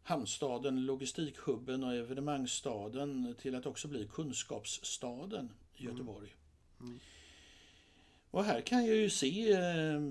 hamnstaden, 0.04 0.86
logistikhubben 0.86 1.84
och 1.84 1.96
evenemangsstaden 1.96 3.36
till 3.42 3.56
att 3.56 3.66
också 3.66 3.88
bli 3.88 4.08
kunskapsstaden 4.12 5.54
Göteborg. 5.76 6.36
Mm. 6.80 6.90
Mm. 6.92 7.00
Och 8.32 8.44
här 8.44 8.62
kan 8.62 8.86
jag 8.86 8.96
ju 8.96 9.10
se 9.10 9.52
eh, 9.52 10.02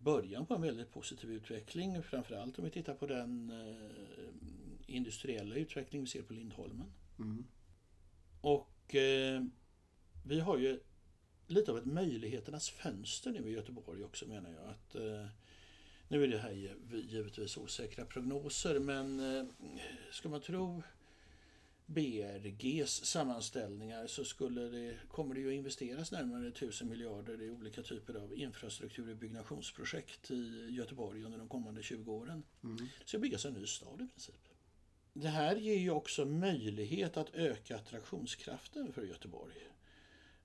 början 0.00 0.46
på 0.46 0.54
en 0.54 0.62
väldigt 0.62 0.92
positiv 0.92 1.30
utveckling. 1.30 2.02
Framförallt 2.02 2.58
om 2.58 2.64
vi 2.64 2.70
tittar 2.70 2.94
på 2.94 3.06
den 3.06 3.50
eh, 3.50 4.94
industriella 4.94 5.54
utveckling 5.54 6.00
vi 6.00 6.08
ser 6.08 6.22
på 6.22 6.32
Lindholmen. 6.32 6.92
Mm. 7.18 7.44
Och 8.40 8.94
vi 10.24 10.40
har 10.40 10.58
ju 10.58 10.80
lite 11.46 11.70
av 11.70 11.78
ett 11.78 11.86
möjligheternas 11.86 12.70
fönster 12.70 13.30
nu 13.30 13.48
i 13.48 13.52
Göteborg 13.52 14.04
också 14.04 14.26
menar 14.26 14.50
jag. 14.50 14.70
Att, 14.70 14.94
eh, 14.94 15.26
nu 16.08 16.24
är 16.24 16.28
det 16.28 16.38
här 16.38 16.74
givetvis 16.90 17.56
osäkra 17.56 18.04
prognoser 18.04 18.78
men 18.78 19.36
eh, 19.36 19.44
ska 20.10 20.28
man 20.28 20.40
tro 20.40 20.82
BRGs 21.86 23.04
sammanställningar 23.04 24.06
så 24.06 24.24
skulle 24.24 24.60
det, 24.60 24.96
kommer 25.08 25.34
det 25.34 25.40
ju 25.40 25.48
att 25.48 25.54
investeras 25.54 26.12
närmare 26.12 26.48
1000 26.48 26.88
miljarder 26.88 27.42
i 27.42 27.50
olika 27.50 27.82
typer 27.82 28.14
av 28.14 28.34
infrastruktur 28.34 29.10
och 29.10 29.16
byggnationsprojekt 29.16 30.30
i 30.30 30.68
Göteborg 30.70 31.24
under 31.24 31.38
de 31.38 31.48
kommande 31.48 31.82
20 31.82 32.12
åren. 32.12 32.42
Mm. 32.64 32.76
Det 32.76 33.08
ska 33.08 33.18
byggas 33.18 33.44
en 33.44 33.52
ny 33.52 33.66
stad 33.66 34.00
i 34.00 34.08
princip. 34.08 34.48
Det 35.12 35.28
här 35.28 35.56
ger 35.56 35.78
ju 35.78 35.90
också 35.90 36.24
möjlighet 36.24 37.16
att 37.16 37.34
öka 37.34 37.76
attraktionskraften 37.76 38.92
för 38.92 39.02
Göteborg. 39.02 39.54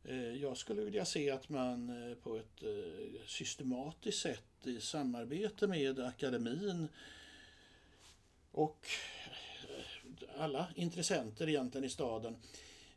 Eh, 0.03 0.35
jag 0.35 0.57
skulle 0.57 0.81
vilja 0.81 1.05
se 1.05 1.31
att 1.31 1.49
man 1.49 2.09
eh, 2.09 2.15
på 2.15 2.35
ett 2.35 2.63
eh, 2.63 3.25
systematiskt 3.25 4.21
sätt 4.21 4.43
i 4.63 4.81
samarbete 4.81 5.67
med 5.67 5.99
akademin 5.99 6.87
och 8.51 8.87
alla 10.37 10.67
intressenter 10.75 11.49
egentligen 11.49 11.85
i 11.85 11.89
staden 11.89 12.35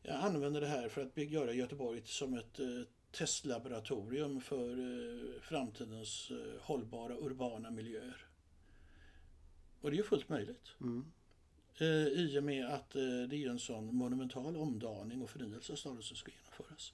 använder 0.09 0.61
det 0.61 0.67
här 0.67 0.89
för 0.89 1.03
att 1.03 1.17
göra 1.17 1.53
Göteborg 1.53 2.03
som 2.05 2.35
ett 2.35 2.61
testlaboratorium 3.11 4.41
för 4.41 4.77
framtidens 5.41 6.33
hållbara 6.61 7.17
urbana 7.17 7.71
miljöer. 7.71 8.27
Och 9.81 9.91
det 9.91 9.95
är 9.95 9.99
ju 9.99 10.05
fullt 10.05 10.29
möjligt. 10.29 10.69
Mm. 10.81 11.13
Eh, 11.79 12.07
I 12.07 12.39
och 12.39 12.45
med 12.45 12.67
att 12.67 12.95
eh, 12.95 13.23
det 13.29 13.45
är 13.45 13.51
en 13.51 13.59
sån 13.59 13.95
monumental 13.95 14.57
omdaning 14.57 15.23
och 15.23 15.31
förnyelse 15.31 15.73
av 15.73 15.77
staden 15.77 16.03
som 16.03 16.17
ska 16.17 16.31
genomföras. 16.31 16.93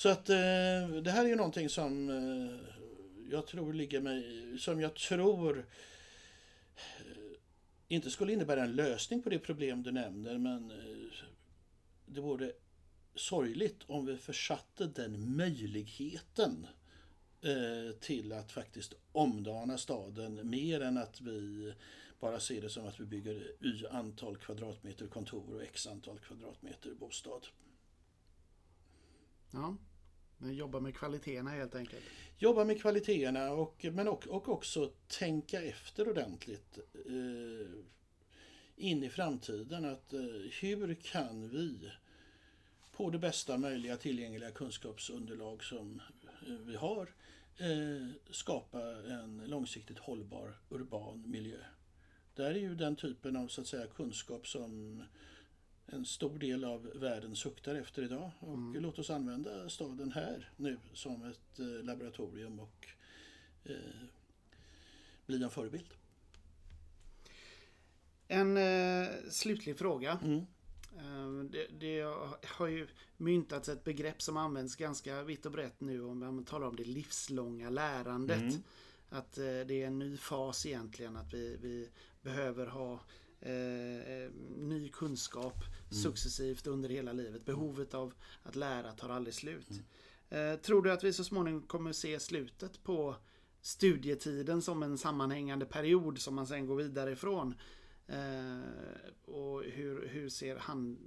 Så 0.00 0.08
att 0.08 0.28
eh, 0.28 1.02
det 1.02 1.10
här 1.10 1.24
är 1.24 1.28
ju 1.28 1.36
någonting 1.36 1.68
som 1.68 2.10
eh, 2.10 2.74
jag 3.30 3.46
tror 3.46 3.72
ligger 3.72 4.00
mig, 4.00 4.58
som 4.58 4.80
jag 4.80 4.94
tror 4.94 5.58
eh, 6.76 6.82
inte 7.88 8.10
skulle 8.10 8.32
innebära 8.32 8.64
en 8.64 8.76
lösning 8.76 9.22
på 9.22 9.30
det 9.30 9.38
problem 9.38 9.82
du 9.82 9.92
nämner 9.92 10.38
men 10.38 10.72
det 12.06 12.20
vore 12.20 12.52
sorgligt 13.14 13.82
om 13.86 14.06
vi 14.06 14.16
försatte 14.16 14.86
den 14.86 15.36
möjligheten 15.36 16.66
till 18.00 18.32
att 18.32 18.52
faktiskt 18.52 18.94
omdana 19.12 19.78
staden 19.78 20.50
mer 20.50 20.80
än 20.80 20.98
att 20.98 21.20
vi 21.20 21.72
bara 22.20 22.40
ser 22.40 22.60
det 22.60 22.70
som 22.70 22.86
att 22.86 23.00
vi 23.00 23.04
bygger 23.04 23.52
y 23.60 23.86
antal 23.86 24.36
kvadratmeter 24.36 25.06
kontor 25.06 25.54
och 25.54 25.62
x 25.62 25.86
antal 25.86 26.18
kvadratmeter 26.18 26.94
bostad. 26.94 27.46
Ja, 29.50 29.76
men 30.38 30.54
jobba 30.54 30.80
med 30.80 30.94
kvaliteterna 30.96 31.50
helt 31.50 31.74
enkelt. 31.74 32.04
Jobba 32.38 32.64
med 32.64 32.80
kvaliteterna 32.80 33.50
och, 33.50 33.86
men 33.92 34.08
och, 34.08 34.28
och 34.28 34.48
också 34.48 34.92
tänka 35.08 35.62
efter 35.62 36.08
ordentligt 36.08 36.78
eh, 37.06 37.70
in 38.76 39.04
i 39.04 39.10
framtiden. 39.10 39.84
Att 39.84 40.12
eh, 40.12 40.20
hur 40.60 40.94
kan 40.94 41.48
vi 41.48 41.90
på 42.92 43.10
det 43.10 43.18
bästa 43.18 43.58
möjliga 43.58 43.96
tillgängliga 43.96 44.50
kunskapsunderlag 44.50 45.64
som 45.64 46.02
eh, 46.46 46.52
vi 46.52 46.76
har 46.76 47.14
eh, 47.56 48.08
skapa 48.30 48.80
en 49.06 49.42
långsiktigt 49.46 49.98
hållbar 49.98 50.58
urban 50.68 51.30
miljö. 51.30 51.58
Där 52.40 52.50
är 52.50 52.58
ju 52.58 52.74
den 52.74 52.96
typen 52.96 53.36
av 53.36 53.48
så 53.48 53.60
att 53.60 53.66
säga, 53.66 53.86
kunskap 53.86 54.46
som 54.46 55.02
en 55.86 56.04
stor 56.04 56.38
del 56.38 56.64
av 56.64 56.82
världen 56.94 57.36
suktar 57.36 57.74
efter 57.74 58.02
idag. 58.02 58.30
Och 58.38 58.54
mm. 58.54 58.82
låt 58.82 58.98
oss 58.98 59.10
använda 59.10 59.68
staden 59.68 60.12
här 60.12 60.50
nu 60.56 60.78
som 60.92 61.24
ett 61.24 61.58
eh, 61.58 61.66
laboratorium 61.66 62.60
och 62.60 62.86
eh, 63.64 63.74
bli 65.26 65.42
en 65.42 65.50
förebild. 65.50 65.94
En 68.28 68.56
eh, 68.56 69.08
slutlig 69.30 69.78
fråga. 69.78 70.18
Mm. 70.24 70.46
Eh, 70.98 71.44
det, 71.50 71.66
det, 71.80 72.00
har 72.44 72.66
ju 72.66 72.86
myntats 73.16 73.68
ett 73.68 73.84
begrepp 73.84 74.22
som 74.22 74.36
används 74.36 74.76
ganska 74.76 75.22
vitt 75.22 75.46
och 75.46 75.52
brett 75.52 75.80
nu 75.80 76.04
om 76.04 76.18
man 76.18 76.44
talar 76.44 76.66
om 76.66 76.76
det 76.76 76.84
livslånga 76.84 77.70
lärandet. 77.70 78.40
Mm. 78.40 78.62
Att 79.10 79.38
eh, 79.38 79.44
det 79.44 79.82
är 79.82 79.86
en 79.86 79.98
ny 79.98 80.16
fas 80.16 80.66
egentligen, 80.66 81.16
att 81.16 81.34
vi, 81.34 81.56
vi 81.60 81.88
behöver 82.22 82.66
ha 82.66 83.00
eh, 83.40 84.30
ny 84.56 84.88
kunskap 84.88 85.56
mm. 85.64 86.02
successivt 86.02 86.66
under 86.66 86.88
hela 86.88 87.12
livet. 87.12 87.44
Behovet 87.44 87.94
av 87.94 88.14
att 88.42 88.56
lära 88.56 88.92
tar 88.92 89.08
aldrig 89.08 89.34
slut. 89.34 89.70
Mm. 89.70 90.52
Eh, 90.52 90.60
tror 90.60 90.82
du 90.82 90.92
att 90.92 91.04
vi 91.04 91.12
så 91.12 91.24
småningom 91.24 91.62
kommer 91.62 91.92
se 91.92 92.20
slutet 92.20 92.82
på 92.82 93.16
studietiden 93.60 94.62
som 94.62 94.82
en 94.82 94.98
sammanhängande 94.98 95.66
period 95.66 96.18
som 96.18 96.34
man 96.34 96.46
sen 96.46 96.66
går 96.66 96.76
vidare 96.76 97.12
ifrån? 97.12 97.54
Eh, 98.06 98.60
och 99.24 99.62
hur, 99.64 100.08
hur 100.08 100.28
ser 100.28 100.56
han, 100.56 100.98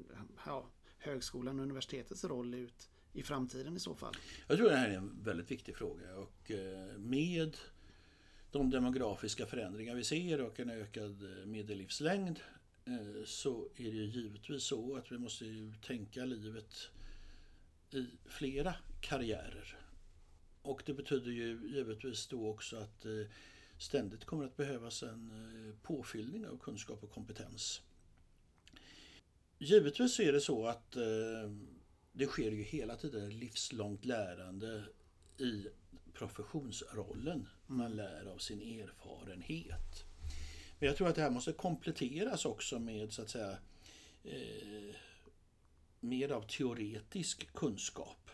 ja, 0.45 0.67
högskolan 0.97 1.59
och 1.59 1.63
universitetets 1.63 2.23
roll 2.23 2.53
ut 2.53 2.89
i 3.13 3.23
framtiden 3.23 3.75
i 3.75 3.79
så 3.79 3.95
fall? 3.95 4.15
Jag 4.47 4.57
tror 4.57 4.69
det 4.69 4.75
här 4.75 4.89
är 4.89 4.97
en 4.97 5.23
väldigt 5.23 5.51
viktig 5.51 5.75
fråga 5.75 6.15
och 6.15 6.51
eh, 6.51 6.97
med 6.97 7.57
de 8.53 8.69
demografiska 8.69 9.45
förändringar 9.45 9.95
vi 9.95 10.03
ser 10.03 10.41
och 10.41 10.59
en 10.59 10.69
ökad 10.69 11.23
eh, 11.23 11.45
medellivslängd 11.45 12.39
eh, 12.85 13.25
så 13.25 13.67
är 13.75 13.91
det 13.91 13.97
givetvis 13.97 14.63
så 14.63 14.95
att 14.95 15.11
vi 15.11 15.17
måste 15.17 15.45
tänka 15.85 16.25
livet 16.25 16.89
i 17.91 18.07
flera 18.25 18.75
karriärer. 19.01 19.77
Och 20.61 20.83
det 20.85 20.93
betyder 20.93 21.31
ju 21.31 21.69
givetvis 21.73 22.27
då 22.27 22.49
också 22.49 22.77
att 22.77 23.05
eh, 23.05 23.11
ständigt 23.77 24.25
kommer 24.25 24.45
att 24.45 24.57
behövas 24.57 25.03
en 25.03 25.31
påfyllning 25.81 26.47
av 26.47 26.57
kunskap 26.57 27.03
och 27.03 27.11
kompetens. 27.11 27.81
Givetvis 29.57 30.19
är 30.19 30.33
det 30.33 30.41
så 30.41 30.67
att 30.67 30.91
det 32.11 32.25
sker 32.25 32.51
ju 32.51 32.63
hela 32.63 32.95
tiden 32.95 33.39
livslångt 33.39 34.05
lärande 34.05 34.83
i 35.37 35.67
professionsrollen. 36.13 37.47
Man 37.67 37.95
lär 37.95 38.25
av 38.25 38.37
sin 38.37 38.61
erfarenhet. 38.61 40.03
Men 40.79 40.87
jag 40.87 40.97
tror 40.97 41.07
att 41.07 41.15
det 41.15 41.21
här 41.21 41.29
måste 41.29 41.53
kompletteras 41.53 42.45
också 42.45 42.79
med 42.79 43.13
så 43.13 43.21
att 43.21 43.29
säga 43.29 43.57
eh, 44.23 44.95
mer 45.99 46.29
av 46.29 46.41
teoretisk 46.41 47.53
kunskap. 47.53 48.29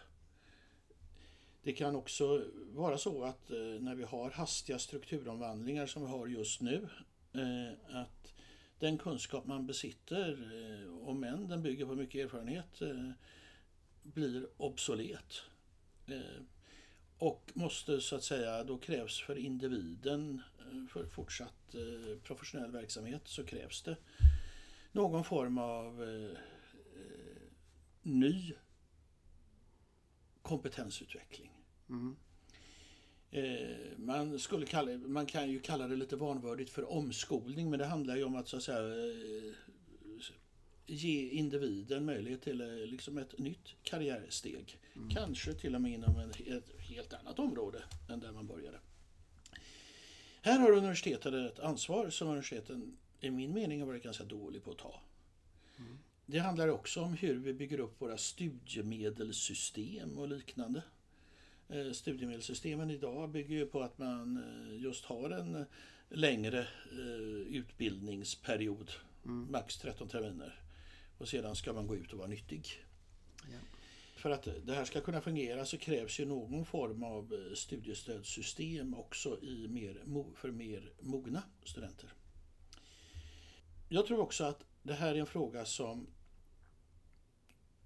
Det 1.63 1.73
kan 1.73 1.95
också 1.95 2.45
vara 2.71 2.97
så 2.97 3.23
att 3.23 3.51
eh, 3.51 3.57
när 3.57 3.95
vi 3.95 4.03
har 4.03 4.31
hastiga 4.31 4.79
strukturomvandlingar 4.79 5.85
som 5.85 6.01
vi 6.01 6.07
har 6.07 6.27
just 6.27 6.61
nu 6.61 6.89
eh, 7.33 7.97
att 8.01 8.33
den 8.79 8.97
kunskap 8.97 9.45
man 9.45 9.67
besitter, 9.67 10.31
eh, 10.31 11.07
om 11.07 11.23
än 11.23 11.47
den 11.47 11.63
bygger 11.63 11.85
på 11.85 11.95
mycket 11.95 12.25
erfarenhet, 12.25 12.81
eh, 12.81 13.11
blir 14.03 14.47
obsolet. 14.57 15.41
Eh, 16.07 16.41
Eh, 17.19 17.27
och 17.27 17.51
måste 17.53 18.01
så 18.01 18.15
att 18.15 18.23
säga, 18.23 18.63
då 18.63 18.77
krävs 18.77 19.21
för 19.21 19.38
individen, 19.38 20.41
eh, 20.60 20.88
för 20.89 21.05
fortsatt 21.05 21.75
eh, 21.75 22.17
professionell 22.23 22.71
verksamhet, 22.71 23.21
så 23.25 23.43
krävs 23.43 23.82
det 23.82 23.97
någon 24.91 25.23
form 25.23 25.58
av 25.58 26.03
eh, 26.03 26.38
ny 28.01 28.53
kompetensutveckling. 30.41 31.51
Mm. 31.89 32.15
Man, 33.97 34.39
skulle 34.39 34.65
kalla, 34.65 34.97
man 34.97 35.25
kan 35.25 35.49
ju 35.49 35.60
kalla 35.60 35.88
det 35.88 35.95
lite 35.95 36.15
vanvördigt 36.15 36.69
för 36.69 36.91
omskolning 36.91 37.69
men 37.69 37.79
det 37.79 37.86
handlar 37.86 38.15
ju 38.15 38.23
om 38.23 38.36
att 38.36 38.47
så 38.47 38.58
att 38.58 38.63
säga 38.63 38.79
ge 40.89 41.30
individen 41.30 42.06
möjlighet 42.06 42.41
till 42.41 42.62
eh, 42.62 42.67
liksom 42.67 43.17
ett 43.17 43.39
nytt 43.39 43.75
karriärsteg. 43.84 44.80
Mm. 44.95 45.10
Kanske 45.10 45.54
till 45.54 45.75
och 45.75 45.82
med 45.82 45.91
inom 45.91 46.19
ett 46.19 46.71
helt 46.80 47.13
annat 47.13 47.39
område 47.39 47.84
än 48.10 48.19
där 48.19 48.32
man 48.32 48.47
började. 48.47 48.80
Här 50.41 50.60
har 50.60 50.71
universitetet 50.71 51.34
ett 51.34 51.60
ansvar 51.60 52.10
som 52.10 52.28
universiteten 52.28 52.97
i 53.19 53.30
min 53.30 53.54
mening 53.54 53.80
har 53.80 53.88
varit 53.88 54.04
ganska 54.04 54.23
dålig 54.23 54.63
på 54.63 54.71
att 54.71 54.78
ta. 54.78 55.02
Mm. 55.78 55.97
Det 56.25 56.39
handlar 56.39 56.67
också 56.67 57.02
om 57.02 57.13
hur 57.13 57.36
vi 57.36 57.54
bygger 57.54 57.80
upp 57.80 58.02
våra 58.02 58.17
studiemedelssystem 58.17 60.17
och 60.17 60.28
liknande. 60.28 60.84
Eh, 61.69 61.91
studiemedelssystemen 61.91 62.89
idag 62.89 63.30
bygger 63.30 63.56
ju 63.56 63.65
på 63.65 63.82
att 63.82 63.97
man 63.97 64.38
eh, 64.38 64.82
just 64.82 65.06
har 65.06 65.30
en 65.30 65.65
längre 66.10 66.67
utbildningsperiod, 67.47 68.91
mm. 69.25 69.52
max 69.52 69.78
13 69.78 70.08
terminer. 70.08 70.60
Och 71.19 71.27
sedan 71.27 71.55
ska 71.55 71.73
man 71.73 71.88
gå 71.88 71.95
ut 71.95 72.13
och 72.13 72.17
vara 72.17 72.27
nyttig. 72.27 72.67
Ja. 73.41 73.60
För 74.15 74.29
att 74.29 74.47
det 74.63 74.73
här 74.73 74.86
ska 74.86 75.01
kunna 75.01 75.21
fungera 75.21 75.65
så 75.65 75.77
krävs 75.77 76.19
ju 76.19 76.25
någon 76.25 76.65
form 76.65 77.03
av 77.03 77.34
eh, 77.34 77.55
studiestödssystem 77.55 78.93
också 78.93 79.39
i 79.41 79.67
mer, 79.67 80.23
för 80.36 80.51
mer 80.51 80.93
mogna 81.01 81.43
studenter. 81.63 82.13
Jag 83.89 84.05
tror 84.05 84.19
också 84.19 84.43
att 84.43 84.65
det 84.84 84.93
här 84.93 85.15
är 85.15 85.19
en 85.19 85.25
fråga 85.25 85.65
som 85.65 86.08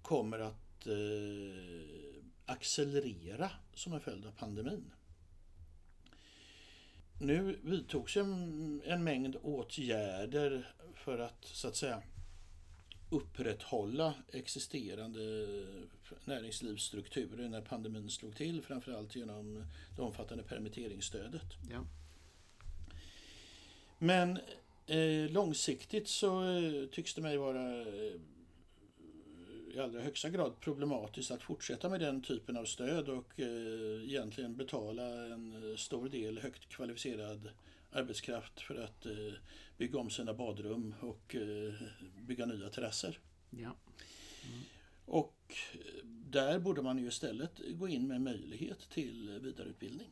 kommer 0.02 0.38
att 0.38 0.86
eh, 0.86 0.94
accelerera 2.46 3.50
som 3.74 3.92
en 3.92 4.00
följd 4.00 4.26
av 4.26 4.32
pandemin. 4.32 4.92
Nu 7.20 7.58
vidtogs 7.62 8.16
en, 8.16 8.82
en 8.84 9.04
mängd 9.04 9.36
åtgärder 9.42 10.74
för 10.94 11.18
att 11.18 11.44
så 11.44 11.68
att 11.68 11.76
säga 11.76 12.02
upprätthålla 13.14 14.14
existerande 14.32 15.20
näringslivsstrukturer 16.24 17.48
när 17.48 17.60
pandemin 17.60 18.10
slog 18.10 18.36
till, 18.36 18.62
framförallt 18.62 19.16
genom 19.16 19.64
det 19.96 20.02
omfattande 20.02 20.44
permitteringsstödet. 20.44 21.46
Ja. 21.70 21.84
Men 23.98 24.38
eh, 24.86 25.30
långsiktigt 25.30 26.08
så 26.08 26.42
eh, 26.42 26.86
tycks 26.86 27.14
det 27.14 27.22
mig 27.22 27.36
vara 27.36 27.80
eh, 27.80 28.12
i 29.74 29.78
allra 29.78 30.00
högsta 30.00 30.30
grad 30.30 30.60
problematiskt 30.60 31.30
att 31.30 31.42
fortsätta 31.42 31.88
med 31.88 32.00
den 32.00 32.22
typen 32.22 32.56
av 32.56 32.64
stöd 32.64 33.08
och 33.08 33.40
eh, 33.40 34.04
egentligen 34.04 34.56
betala 34.56 35.02
en 35.04 35.70
eh, 35.70 35.76
stor 35.76 36.08
del 36.08 36.38
högt 36.38 36.68
kvalificerad 36.68 37.50
arbetskraft 37.94 38.60
för 38.60 38.74
att 38.74 39.06
eh, 39.06 39.32
bygga 39.76 39.98
om 39.98 40.10
sina 40.10 40.34
badrum 40.34 40.94
och 41.00 41.34
eh, 41.34 41.74
bygga 42.18 42.46
nya 42.46 42.68
terrasser. 42.68 43.18
Ja. 43.50 43.58
Mm. 43.58 44.60
Och 45.04 45.54
eh, 45.72 46.04
där 46.04 46.58
borde 46.58 46.82
man 46.82 46.98
ju 46.98 47.08
istället 47.08 47.60
gå 47.70 47.88
in 47.88 48.08
med 48.08 48.20
möjlighet 48.20 48.90
till 48.90 49.40
vidareutbildning. 49.42 50.08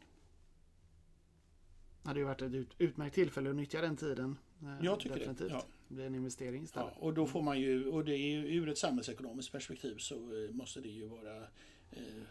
Det 2.02 2.08
hade 2.08 2.20
ju 2.20 2.26
varit 2.26 2.42
ett 2.42 2.66
utmärkt 2.78 3.14
tillfälle 3.14 3.50
att 3.50 3.56
nyttja 3.56 3.80
den 3.80 3.96
tiden. 3.96 4.38
Jag 4.82 5.00
tycker 5.00 5.16
definitivt. 5.16 5.48
det. 5.48 5.54
Ja. 5.54 5.64
Det 5.88 5.94
blir 5.94 6.06
en 6.06 6.14
investering 6.14 6.62
istället. 6.62 6.92
Ja, 6.96 7.02
och 7.02 7.14
då 7.14 7.26
får 7.26 7.42
man 7.42 7.60
ju, 7.60 7.86
och 7.86 8.04
det 8.04 8.16
är 8.16 8.44
ur 8.44 8.68
ett 8.68 8.78
samhällsekonomiskt 8.78 9.52
perspektiv 9.52 9.96
så 9.98 10.48
måste 10.50 10.80
det 10.80 10.88
ju 10.88 11.06
vara, 11.06 11.36
eh, 11.90 12.22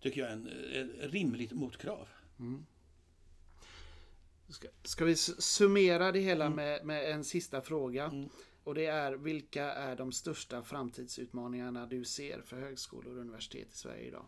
tycker 0.00 0.20
jag, 0.20 0.32
en, 0.32 0.46
ett 0.46 1.12
rimligt 1.12 1.52
motkrav. 1.52 2.08
Mm. 2.38 2.66
Ska, 4.48 4.68
ska 4.82 5.04
vi 5.04 5.16
summera 5.16 6.12
det 6.12 6.20
hela 6.20 6.44
mm. 6.44 6.56
med, 6.56 6.84
med, 6.84 7.10
en 7.10 7.24
sista 7.24 7.60
fråga? 7.60 8.04
Mm. 8.04 8.28
Och 8.64 8.74
det 8.74 8.86
är 8.86 9.12
vilka 9.12 9.72
är 9.72 9.96
de 9.96 10.12
största 10.12 10.62
framtidsutmaningarna 10.62 11.86
du 11.86 12.04
ser 12.04 12.42
för 12.42 12.60
högskolor 12.60 13.14
och 13.14 13.20
universitet 13.20 13.68
i 13.72 13.76
Sverige 13.76 14.08
idag? 14.08 14.26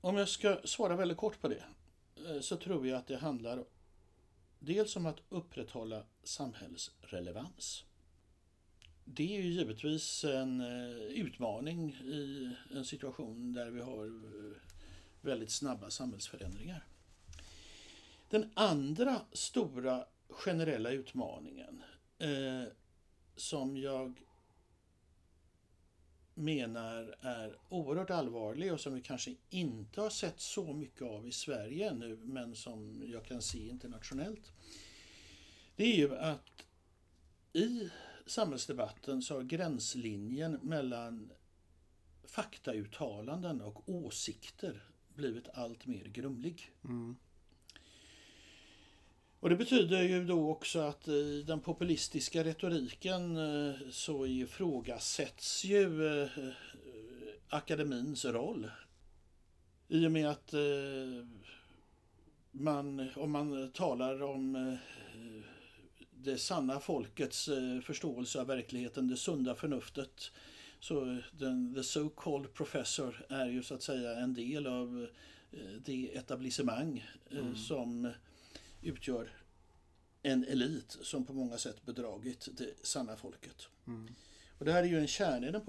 Om 0.00 0.16
jag 0.16 0.28
ska 0.28 0.60
svara 0.64 0.96
väldigt 0.96 1.18
kort 1.18 1.40
på 1.40 1.48
det 1.48 1.64
eh, 2.16 2.40
så 2.40 2.56
tror 2.56 2.86
jag 2.86 2.98
att 2.98 3.06
det 3.06 3.16
handlar 3.16 3.64
dels 4.58 4.96
om 4.96 5.06
att 5.06 5.20
upprätthålla 5.28 6.06
samhällsrelevans. 6.22 7.84
Det 9.04 9.36
är 9.36 9.42
ju 9.42 9.48
givetvis 9.48 10.24
en 10.24 10.60
eh, 10.60 10.96
utmaning 10.96 11.90
i 11.92 12.50
en 12.70 12.84
situation 12.84 13.52
där 13.52 13.70
vi 13.70 13.80
har 13.80 14.06
eh, 14.06 14.56
väldigt 15.20 15.50
snabba 15.50 15.90
samhällsförändringar. 15.90 16.86
Den 18.34 18.50
andra 18.54 19.20
stora 19.32 20.04
generella 20.28 20.90
utmaningen 20.90 21.82
eh, 22.18 22.72
som 23.36 23.76
jag 23.76 24.20
menar 26.34 27.16
är 27.20 27.58
oerhört 27.68 28.10
allvarlig 28.10 28.72
och 28.72 28.80
som 28.80 28.94
vi 28.94 29.00
kanske 29.02 29.34
inte 29.50 30.00
har 30.00 30.10
sett 30.10 30.40
så 30.40 30.72
mycket 30.72 31.02
av 31.02 31.28
i 31.28 31.32
Sverige 31.32 31.90
ännu 31.90 32.16
men 32.16 32.54
som 32.54 33.02
jag 33.06 33.24
kan 33.24 33.42
se 33.42 33.68
internationellt. 33.68 34.52
Det 35.76 35.84
är 35.84 35.96
ju 35.96 36.16
att 36.16 36.66
i 37.52 37.90
samhällsdebatten 38.26 39.22
så 39.22 39.34
har 39.34 39.42
gränslinjen 39.42 40.52
mellan 40.62 41.32
faktauttalanden 42.24 43.60
och 43.60 43.88
åsikter 43.88 44.88
blivit 45.08 45.48
allt 45.48 45.86
mer 45.86 46.04
grumlig. 46.04 46.72
Mm. 46.84 47.16
Och 49.44 49.50
det 49.50 49.56
betyder 49.56 50.02
ju 50.02 50.24
då 50.24 50.50
också 50.50 50.78
att 50.78 51.08
i 51.08 51.42
den 51.42 51.60
populistiska 51.60 52.44
retoriken 52.44 53.36
eh, 53.36 53.74
så 53.90 54.26
ifrågasätts 54.26 55.64
ju 55.64 56.06
eh, 56.22 56.28
akademins 57.48 58.24
roll. 58.24 58.70
I 59.88 60.06
och 60.06 60.12
med 60.12 60.30
att 60.30 60.54
eh, 60.54 60.60
man, 62.50 63.08
om 63.16 63.30
man 63.30 63.70
talar 63.70 64.22
om 64.22 64.76
det 66.10 66.38
sanna 66.38 66.80
folkets 66.80 67.48
förståelse 67.82 68.40
av 68.40 68.46
verkligheten, 68.46 69.08
det 69.08 69.16
sunda 69.16 69.54
förnuftet, 69.54 70.32
så 70.80 71.18
den, 71.32 71.74
the 71.74 71.82
so 71.82 72.08
called 72.08 72.54
professor 72.54 73.26
är 73.28 73.46
ju 73.46 73.62
så 73.62 73.74
att 73.74 73.82
säga 73.82 74.16
en 74.16 74.34
del 74.34 74.66
av 74.66 75.06
det 75.84 76.16
etablissemang 76.16 77.04
mm. 77.30 77.56
som 77.56 78.12
utgör 78.84 79.30
en 80.22 80.44
elit 80.44 80.98
som 81.02 81.24
på 81.24 81.32
många 81.32 81.58
sätt 81.58 81.84
bedragit 81.84 82.48
det 82.52 82.86
sanna 82.86 83.16
folket. 83.16 83.68
Mm. 83.86 84.14
Och 84.58 84.64
det 84.64 84.72
här 84.72 84.82
är 84.82 84.86
ju 84.86 84.98
en 84.98 85.06
kärna 85.06 85.48
i 85.48 85.50
den 85.50 85.64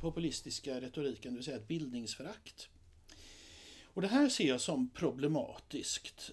populistiska 0.00 0.80
retoriken, 0.80 1.32
det 1.32 1.36
vill 1.36 1.44
säga 1.44 1.56
ett 1.56 1.68
bildningsförakt. 1.68 2.68
Och 3.84 4.02
det 4.02 4.08
här 4.08 4.28
ser 4.28 4.48
jag 4.48 4.60
som 4.60 4.88
problematiskt. 4.88 6.30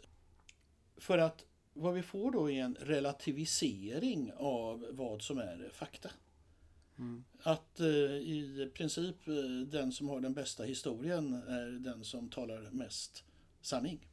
För 0.98 1.18
att 1.18 1.46
vad 1.74 1.94
vi 1.94 2.04
får 2.04 2.32
då 2.32 2.52
är 2.52 2.64
en 2.64 2.76
relativisering 2.80 4.32
av 4.38 4.88
vad 4.92 5.22
som 5.22 5.38
är 5.38 5.70
fakta. 5.74 6.10
Mm. 6.98 7.24
Att 7.44 7.80
eh, 7.80 7.88
i 7.88 8.72
princip 8.74 9.28
eh, 9.28 9.34
den 9.68 9.92
som 9.92 10.10
har 10.10 10.20
den 10.20 10.34
bästa 10.34 10.64
historien 10.64 11.34
är 11.34 11.68
den 11.68 12.04
som 12.04 12.30
talar 12.30 12.70
mest 12.72 13.24
sanning. 13.62 14.08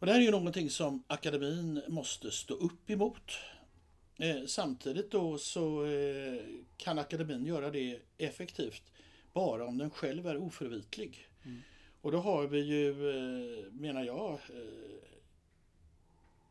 Och 0.00 0.06
det 0.06 0.12
här 0.12 0.20
är 0.20 0.24
ju 0.24 0.30
någonting 0.30 0.70
som 0.70 1.02
akademin 1.06 1.82
måste 1.88 2.30
stå 2.30 2.54
upp 2.54 2.90
emot. 2.90 3.32
Eh, 4.18 4.46
samtidigt 4.46 5.10
då 5.10 5.38
så 5.38 5.84
eh, 5.84 6.40
kan 6.76 6.98
akademin 6.98 7.46
göra 7.46 7.70
det 7.70 8.00
effektivt 8.18 8.82
bara 9.32 9.66
om 9.66 9.78
den 9.78 9.90
själv 9.90 10.26
är 10.26 10.36
oförvitlig. 10.36 11.28
Mm. 11.44 11.62
Och 12.00 12.12
då 12.12 12.18
har 12.18 12.46
vi 12.46 12.60
ju, 12.60 13.10
eh, 13.10 13.72
menar 13.72 14.04
jag, 14.04 14.32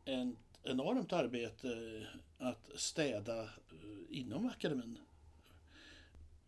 eh, 0.04 0.20
ett 0.20 0.34
enormt 0.62 1.12
arbete 1.12 2.06
att 2.38 2.70
städa 2.74 3.42
eh, 3.42 3.48
inom 4.08 4.46
akademin. 4.46 4.98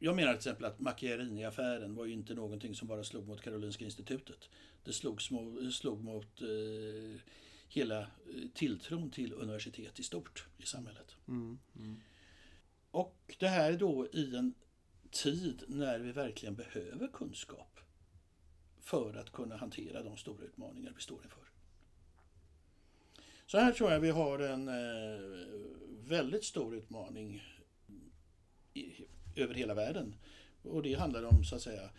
Jag 0.05 0.17
menar 0.17 0.33
till 0.33 0.39
exempel 0.39 0.65
att 0.65 0.81
Macchiarini-affären 0.81 1.95
var 1.95 2.05
ju 2.05 2.13
inte 2.13 2.35
någonting 2.35 2.75
som 2.75 2.89
bara 2.89 3.05
slog 3.05 3.29
mot 3.29 3.43
Karolinska 3.43 3.85
institutet. 3.85 4.49
Det 4.85 4.93
slog, 4.93 5.23
små, 5.23 5.71
slog 5.71 6.05
mot 6.05 6.43
eh, 6.43 7.21
hela 7.69 8.01
eh, 8.01 8.07
tilltron 8.55 9.11
till 9.11 9.33
universitet 9.33 10.01
i 10.01 10.03
stort 10.03 10.47
i 10.59 10.67
samhället. 10.67 11.17
Mm. 11.29 11.59
Mm. 11.77 12.01
Och 12.91 13.37
det 13.39 13.49
här 13.49 13.73
då 13.73 14.07
i 14.13 14.37
en 14.37 14.55
tid 15.11 15.65
när 15.69 15.99
vi 15.99 16.13
verkligen 16.13 16.55
behöver 16.55 17.09
kunskap 17.09 17.81
för 18.81 19.15
att 19.15 19.33
kunna 19.33 19.57
hantera 19.57 20.03
de 20.03 20.17
stora 20.17 20.45
utmaningar 20.45 20.93
vi 20.97 21.03
står 21.03 21.25
inför. 21.25 21.51
Så 23.47 23.59
här 23.59 23.73
tror 23.73 23.93
jag 23.93 24.01
vi 24.01 24.11
har 24.11 24.39
en 24.39 24.69
eh, 24.69 25.21
väldigt 26.09 26.45
stor 26.45 26.75
utmaning 26.77 27.43
i, 28.75 29.07
över 29.37 29.55
hela 29.55 29.75
världen. 29.75 30.15
Och 30.63 30.83
det 30.83 30.95
handlar 30.95 31.23
om 31.25 31.45
så 31.45 31.57
att 31.57 31.63
säga 31.63 31.91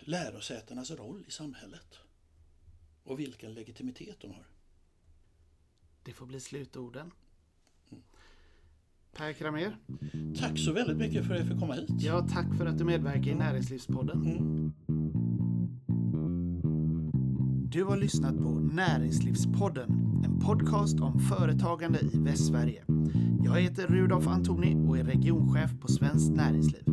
lärosätenas 0.00 0.90
roll 0.90 1.24
i 1.28 1.30
samhället. 1.30 1.98
Och 3.04 3.20
vilken 3.20 3.54
legitimitet 3.54 4.20
de 4.20 4.26
har. 4.30 4.46
Det 6.02 6.12
får 6.12 6.26
bli 6.26 6.40
slutorden. 6.40 7.10
Per 9.12 9.32
Kramer, 9.32 9.76
Tack 10.38 10.58
så 10.58 10.72
väldigt 10.72 10.96
mycket 10.96 11.26
för 11.26 11.34
att 11.34 11.40
jag 11.40 11.48
fick 11.48 11.60
komma 11.60 11.74
hit. 11.74 11.90
ja, 11.98 12.28
tack 12.32 12.56
för 12.58 12.66
att 12.66 12.78
du 12.78 12.84
medverkar 12.84 13.30
i 13.30 13.34
Näringslivspodden. 13.34 14.26
Mm. 14.26 14.72
Du 17.70 17.84
har 17.84 17.96
lyssnat 17.96 18.36
på 18.38 18.50
Näringslivspodden, 18.50 20.11
en 20.24 20.40
podcast 20.40 21.00
om 21.00 21.18
företagande 21.18 21.98
i 22.00 22.18
Västsverige. 22.18 22.84
Jag 23.44 23.60
heter 23.60 23.86
Rudolf 23.86 24.28
Antoni 24.28 24.88
och 24.88 24.98
är 24.98 25.04
regionchef 25.04 25.80
på 25.80 25.88
Svenskt 25.88 26.32
Näringsliv. 26.32 26.84